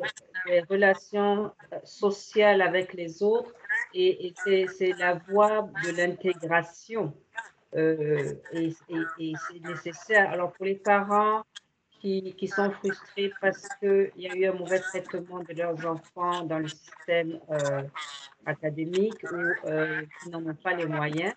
relations 0.68 1.50
sociales 1.85 2.61
avec 2.61 2.92
les 2.92 3.22
autres 3.22 3.52
et, 3.94 4.32
c'est 4.44 4.92
la 4.98 5.14
voie 5.14 5.68
de 5.82 5.96
l'intégration. 5.96 7.14
Euh, 7.74 8.35
et, 8.52 8.74
et 9.18 9.32
c'est 9.48 9.61
nécessaire. 9.66 10.30
Alors 10.30 10.52
pour 10.52 10.66
les 10.66 10.76
parents, 10.76 11.42
qui, 12.00 12.48
sont 12.48 12.70
frustrés 12.70 13.32
parce 13.40 13.66
qu'il 13.80 14.11
y 14.16 14.28
a 14.28 14.35
eu 14.35 14.46
un 14.46 14.52
mauvais 14.52 14.80
traitement 14.80 15.40
de 15.40 15.54
leurs 15.54 15.87
enfants 15.87 16.42
dans 16.44 16.59
le 16.59 16.68
système 16.68 17.38
euh, 17.50 17.82
académique 18.44 19.22
ou 19.24 19.68
euh, 19.68 20.02
qui 20.22 20.30
n'en 20.30 20.44
ont 20.46 20.54
pas 20.54 20.74
les 20.74 20.87
moyens. 20.87 21.35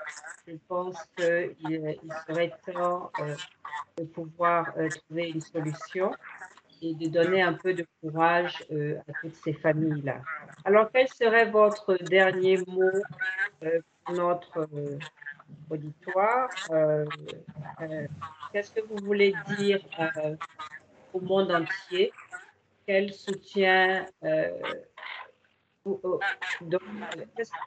Je 0.48 0.56
pense 0.68 0.98
qu'il 1.18 1.56
il 1.62 2.14
serait 2.28 2.54
temps 2.72 3.12
euh, 3.20 3.36
de 3.98 4.04
pouvoir 4.04 4.74
trouver 4.74 5.30
une 5.30 5.42
solution 5.42 6.12
et 6.82 6.94
de 6.94 7.08
donner 7.08 7.42
un 7.42 7.54
peu 7.54 7.74
de 7.74 7.86
courage 8.02 8.64
à 8.72 9.12
toutes 9.22 9.36
ces 9.36 9.54
familles-là. 9.54 10.22
Alors, 10.64 10.90
quel 10.94 11.10
serait 11.10 11.50
votre 11.50 11.96
dernier 11.96 12.58
mot 12.68 13.02
pour 13.60 14.16
notre 14.16 14.70
auditoire 15.70 16.50
Qu'est-ce 18.52 18.72
que 18.72 18.82
vous 18.82 19.06
voulez 19.06 19.34
dire 19.58 19.80
euh, 20.00 20.36
au 21.14 21.22
monde 21.22 21.52
entier? 21.52 22.12
Quel 22.86 23.14
soutien 23.14 24.06
euh, 24.24 24.60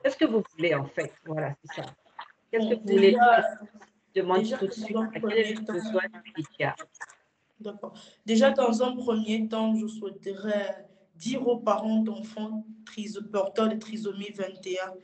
Qu'est-ce 0.03 0.17
que 0.17 0.25
vous 0.25 0.43
voulez 0.57 0.75
en 0.75 0.87
fait? 0.87 1.13
Voilà, 1.25 1.55
c'est 1.65 1.83
ça. 1.83 1.89
Qu'est-ce 2.51 2.69
que 2.69 2.75
vous 2.75 2.93
voulez 2.93 3.17
demander 4.15 4.53
tout 4.59 4.67
de 4.67 4.73
suite 4.73 4.97
à 4.97 5.21
quel 5.21 5.33
est 5.33 5.55
le 5.55 5.61
besoin 5.61 6.03
D'accord. 7.61 7.95
Déjà, 8.27 8.51
dans 8.51 8.83
un 8.83 8.97
premier 8.97 9.49
temps, 9.49 9.75
je 9.77 9.87
souhaiterais 9.87 10.87
dire 11.15 11.47
aux 11.47 11.59
parents 11.59 12.01
d'enfants 12.01 12.65
porteurs 13.31 13.69
de 13.69 13.77
trisomie 13.77 14.33
21 14.33 14.95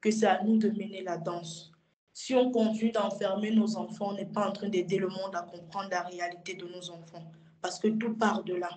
que 0.00 0.10
c'est 0.10 0.26
à 0.26 0.42
nous 0.42 0.58
de 0.58 0.68
mener 0.68 1.02
la 1.02 1.16
danse 1.16 1.71
si 2.12 2.34
on 2.34 2.50
continue 2.50 2.92
d'enfermer 2.92 3.50
nos 3.50 3.76
enfants, 3.76 4.10
on 4.10 4.14
n'est 4.14 4.26
pas 4.26 4.48
en 4.48 4.52
train 4.52 4.68
d'aider 4.68 4.98
le 4.98 5.08
monde 5.08 5.34
à 5.34 5.42
comprendre 5.42 5.88
la 5.90 6.02
réalité 6.02 6.54
de 6.54 6.66
nos 6.66 6.90
enfants. 6.90 7.24
Parce 7.60 7.78
que 7.78 7.88
tout 7.88 8.14
part 8.14 8.44
de 8.44 8.54
là. 8.54 8.70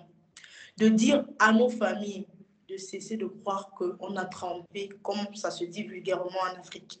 De 0.78 0.88
dire 0.88 1.26
à 1.38 1.52
nos 1.52 1.68
familles 1.68 2.26
de 2.68 2.76
cesser 2.76 3.16
de 3.16 3.26
croire 3.26 3.70
qu'on 3.70 4.16
a 4.16 4.24
trempé, 4.24 4.88
comme 5.02 5.34
ça 5.34 5.50
se 5.50 5.64
dit 5.64 5.84
vulgairement 5.84 6.40
en 6.52 6.58
Afrique. 6.58 7.00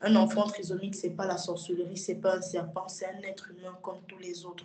Un 0.00 0.16
enfant 0.16 0.46
trisomique, 0.46 0.94
ce 0.94 1.06
n'est 1.06 1.14
pas 1.14 1.26
la 1.26 1.36
sorcellerie, 1.36 1.96
ce 1.96 2.12
n'est 2.12 2.18
pas 2.18 2.36
un 2.36 2.40
serpent, 2.40 2.88
c'est 2.88 3.06
un 3.06 3.22
être 3.22 3.50
humain 3.50 3.76
comme 3.82 4.00
tous 4.08 4.18
les 4.18 4.44
autres. 4.44 4.64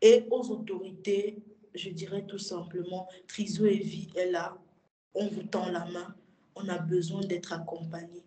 Et 0.00 0.26
aux 0.30 0.50
autorités, 0.50 1.42
je 1.74 1.90
dirais 1.90 2.24
tout 2.26 2.38
simplement, 2.38 3.08
Triso 3.26 3.66
et 3.66 3.78
Vie 3.78 4.08
est 4.14 4.30
là, 4.30 4.56
on 5.14 5.26
vous 5.26 5.42
tend 5.42 5.66
la 5.66 5.84
main, 5.86 6.14
on 6.54 6.68
a 6.68 6.78
besoin 6.78 7.20
d'être 7.22 7.52
accompagné 7.52 8.22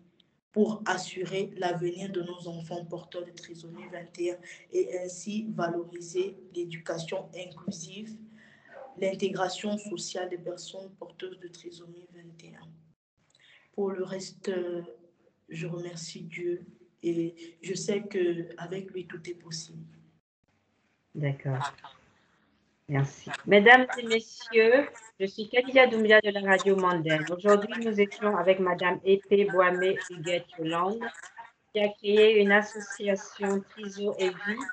pour 0.54 0.82
assurer 0.86 1.50
l'avenir 1.56 2.12
de 2.12 2.22
nos 2.22 2.46
enfants 2.46 2.84
porteurs 2.84 3.24
de 3.24 3.32
trisomie 3.32 3.88
21 3.92 4.36
et 4.72 4.98
ainsi 5.00 5.48
valoriser 5.50 6.38
l'éducation 6.54 7.28
inclusive, 7.36 8.16
l'intégration 8.96 9.76
sociale 9.76 10.30
des 10.30 10.38
personnes 10.38 10.90
porteuses 10.92 11.40
de 11.40 11.48
trisomie 11.48 12.06
21. 12.14 12.60
Pour 13.72 13.90
le 13.90 14.04
reste, 14.04 14.52
je 15.48 15.66
remercie 15.66 16.22
Dieu 16.22 16.64
et 17.02 17.58
je 17.60 17.74
sais 17.74 18.02
qu'avec 18.02 18.92
lui, 18.92 19.06
tout 19.08 19.28
est 19.28 19.34
possible. 19.34 19.84
D'accord. 21.16 21.74
Merci. 22.88 23.30
Mesdames 23.46 23.86
et 23.98 24.02
messieurs, 24.02 24.86
je 25.18 25.24
suis 25.24 25.48
Kadia 25.48 25.86
Doumbia 25.86 26.20
de 26.20 26.28
la 26.28 26.42
radio 26.42 26.76
Mandel. 26.76 27.24
Aujourd'hui, 27.30 27.72
nous 27.82 27.98
étions 27.98 28.36
avec 28.36 28.60
Madame 28.60 29.00
Épée 29.04 29.46
Boamé 29.46 29.96
Huguette 30.10 30.44
Yolande, 30.58 31.02
qui 31.72 31.80
a 31.80 31.88
créé 31.88 32.42
une 32.42 32.52
association 32.52 33.64
Triso 33.70 34.14
et 34.18 34.28
Vie 34.28 34.64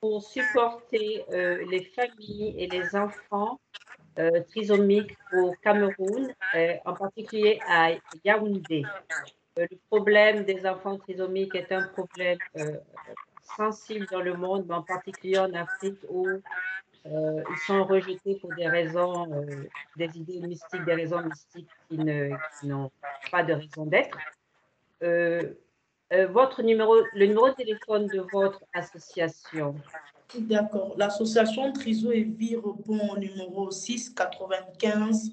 pour 0.00 0.22
supporter 0.22 1.22
euh, 1.32 1.62
les 1.70 1.84
familles 1.84 2.54
et 2.56 2.66
les 2.66 2.96
enfants 2.96 3.60
euh, 4.18 4.42
trisomiques 4.48 5.14
au 5.34 5.54
Cameroun, 5.62 6.34
euh, 6.54 6.74
en 6.86 6.94
particulier 6.94 7.60
à 7.68 7.90
Yaoundé. 8.24 8.84
le 9.58 9.68
problème 9.90 10.44
des 10.44 10.64
enfants 10.66 10.96
trisomiques 10.96 11.54
est 11.54 11.72
un 11.72 11.88
problème 11.88 12.38
sensible 13.42 14.06
dans 14.10 14.22
le 14.22 14.32
monde, 14.32 14.64
mais 14.66 14.74
en 14.74 14.82
particulier 14.82 15.38
en 15.38 15.52
Afrique 15.52 15.98
où 16.08 16.26
euh, 17.06 17.42
ils 17.50 17.58
sont 17.66 17.84
rejetés 17.84 18.36
pour 18.36 18.54
des 18.54 18.66
raisons, 18.66 19.30
euh, 19.30 19.68
des 19.96 20.16
idées 20.16 20.40
mystiques, 20.40 20.84
des 20.84 20.94
raisons 20.94 21.20
mystiques 21.20 21.68
qui 21.88 21.98
n'ont 22.66 22.90
pas 23.30 23.42
de 23.42 23.52
raison 23.52 23.84
d'être. 23.84 24.16
Euh, 25.02 25.52
votre 26.30 26.62
numéro, 26.62 26.96
le 27.14 27.26
numéro 27.26 27.48
de 27.50 27.54
téléphone 27.54 28.06
de 28.06 28.24
votre 28.32 28.62
association. 28.72 29.74
D'accord. 30.38 30.94
L'association 30.96 31.72
Triso 31.72 32.10
et 32.10 32.22
Vie 32.22 32.56
répond 32.56 33.10
au 33.12 33.18
numéro 33.18 33.70
6 33.70 34.14
95 34.14 35.32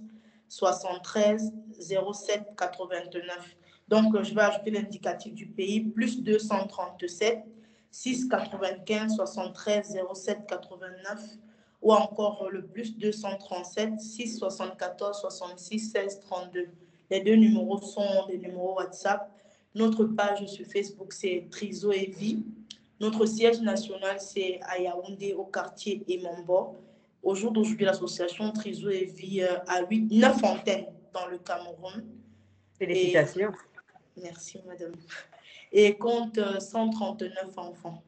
73 0.49 1.53
07 1.79 2.43
89. 2.57 3.55
Donc, 3.87 4.21
je 4.23 4.33
vais 4.33 4.41
ajouter 4.41 4.71
l'indicatif 4.71 5.33
du 5.33 5.45
pays, 5.47 5.81
plus 5.81 6.21
237 6.21 7.43
6 7.91 8.27
95 8.27 9.15
73 9.15 9.99
07 10.13 10.39
89 10.47 11.19
ou 11.81 11.93
encore 11.93 12.49
le 12.49 12.65
plus 12.65 12.97
237 12.97 13.99
6 13.99 14.37
74 14.37 15.19
66 15.19 15.79
16 15.91 16.19
32. 16.21 16.69
Les 17.09 17.21
deux 17.21 17.35
numéros 17.35 17.81
sont 17.81 18.27
des 18.27 18.37
numéros 18.37 18.75
WhatsApp. 18.75 19.29
Notre 19.73 20.05
page 20.05 20.45
sur 20.47 20.65
Facebook, 20.65 21.13
c'est 21.13 21.47
Triso 21.49 21.91
et 21.91 22.05
Vie. 22.05 22.45
Notre 22.99 23.25
siège 23.25 23.61
national, 23.61 24.19
c'est 24.19 24.59
à 24.63 24.79
Yaoundé, 24.79 25.33
au 25.33 25.45
quartier 25.45 26.03
Emombo. 26.07 26.77
Au 27.23 27.35
jour 27.35 27.51
d'aujourd'hui, 27.51 27.85
l'association 27.85 28.51
Triso 28.51 28.89
et 28.89 29.05
Vie 29.05 29.41
euh, 29.41 29.57
a 29.67 29.83
8, 29.83 30.11
9 30.11 30.43
antennes 30.43 30.85
dans 31.13 31.27
le 31.27 31.37
Cameroun. 31.39 32.05
Félicitations. 32.77 33.51
merci, 34.17 34.59
madame. 34.65 34.93
Et 35.71 35.97
compte 35.97 36.39
139 36.59 37.31
euh, 37.31 37.61
enfants. 37.61 38.03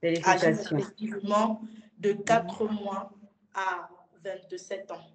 Félicitations. 0.00 0.78
Effectivement, 0.78 1.60
de 1.98 2.12
4 2.12 2.64
mois 2.66 3.10
à 3.54 3.88
27 4.24 4.90
ans. 4.92 5.06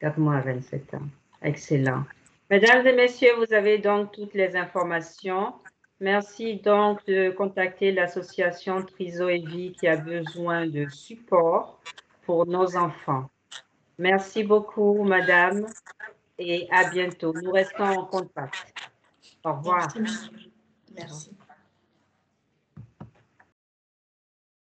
4 0.00 0.18
mois 0.18 0.36
à 0.36 0.40
27 0.40 0.94
ans. 0.94 1.08
Excellent. 1.42 2.04
Mesdames 2.50 2.86
et 2.86 2.94
messieurs, 2.94 3.34
vous 3.36 3.52
avez 3.54 3.78
donc 3.78 4.12
toutes 4.12 4.34
les 4.34 4.56
informations. 4.56 5.54
Merci 6.00 6.56
donc 6.56 7.04
de 7.06 7.30
contacter 7.30 7.92
l'association 7.92 8.82
Triso 8.82 9.28
et 9.28 9.38
Vie 9.38 9.72
qui 9.72 9.86
a 9.86 9.96
besoin 9.96 10.66
de 10.66 10.88
support 10.88 11.80
pour 12.22 12.46
nos 12.46 12.76
enfants. 12.76 13.30
Merci 13.98 14.42
beaucoup, 14.42 15.04
madame, 15.04 15.66
et 16.38 16.68
à 16.70 16.90
bientôt. 16.90 17.32
Nous 17.32 17.50
restons 17.50 17.84
en 17.84 18.04
contact. 18.06 18.74
Au 19.44 19.52
revoir. 19.52 19.88
Merci. 20.94 21.30